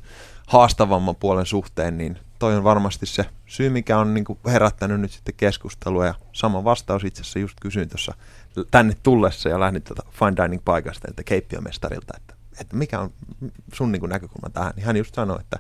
[0.46, 5.12] haastavamman puolen suhteen, niin toi on varmasti se syy, mikä on niin kuin herättänyt nyt
[5.12, 6.06] sitten keskustelua.
[6.06, 8.14] Ja sama vastaus itse asiassa just kysyin tuossa
[8.70, 13.12] tänne tullessa ja lähdin tuota fine dining paikasta, että keittiömestarilta, että, että mikä on
[13.72, 14.72] sun niin kuin näkökulma tähän.
[14.76, 15.58] Niin hän just sanoi, että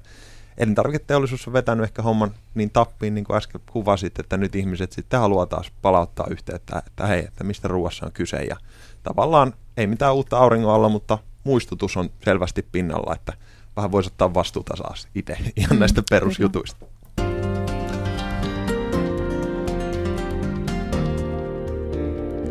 [0.58, 5.20] elintarviketeollisuus on vetänyt ehkä homman niin tappiin, niin kuin äsken kuvasit, että nyt ihmiset sitten
[5.20, 8.42] haluaa taas palauttaa yhteyttä, että hei, että mistä ruoassa on kyse.
[8.42, 8.56] Ja
[9.02, 13.32] tavallaan ei mitään uutta auringon alla, mutta muistutus on selvästi pinnalla, että
[13.76, 16.86] vähän voisi ottaa vastuuta taas itse ihan mm, näistä perusjutuista.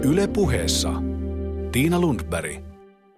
[0.03, 0.93] Yle puheessa
[1.71, 2.64] Tiina Lundberg.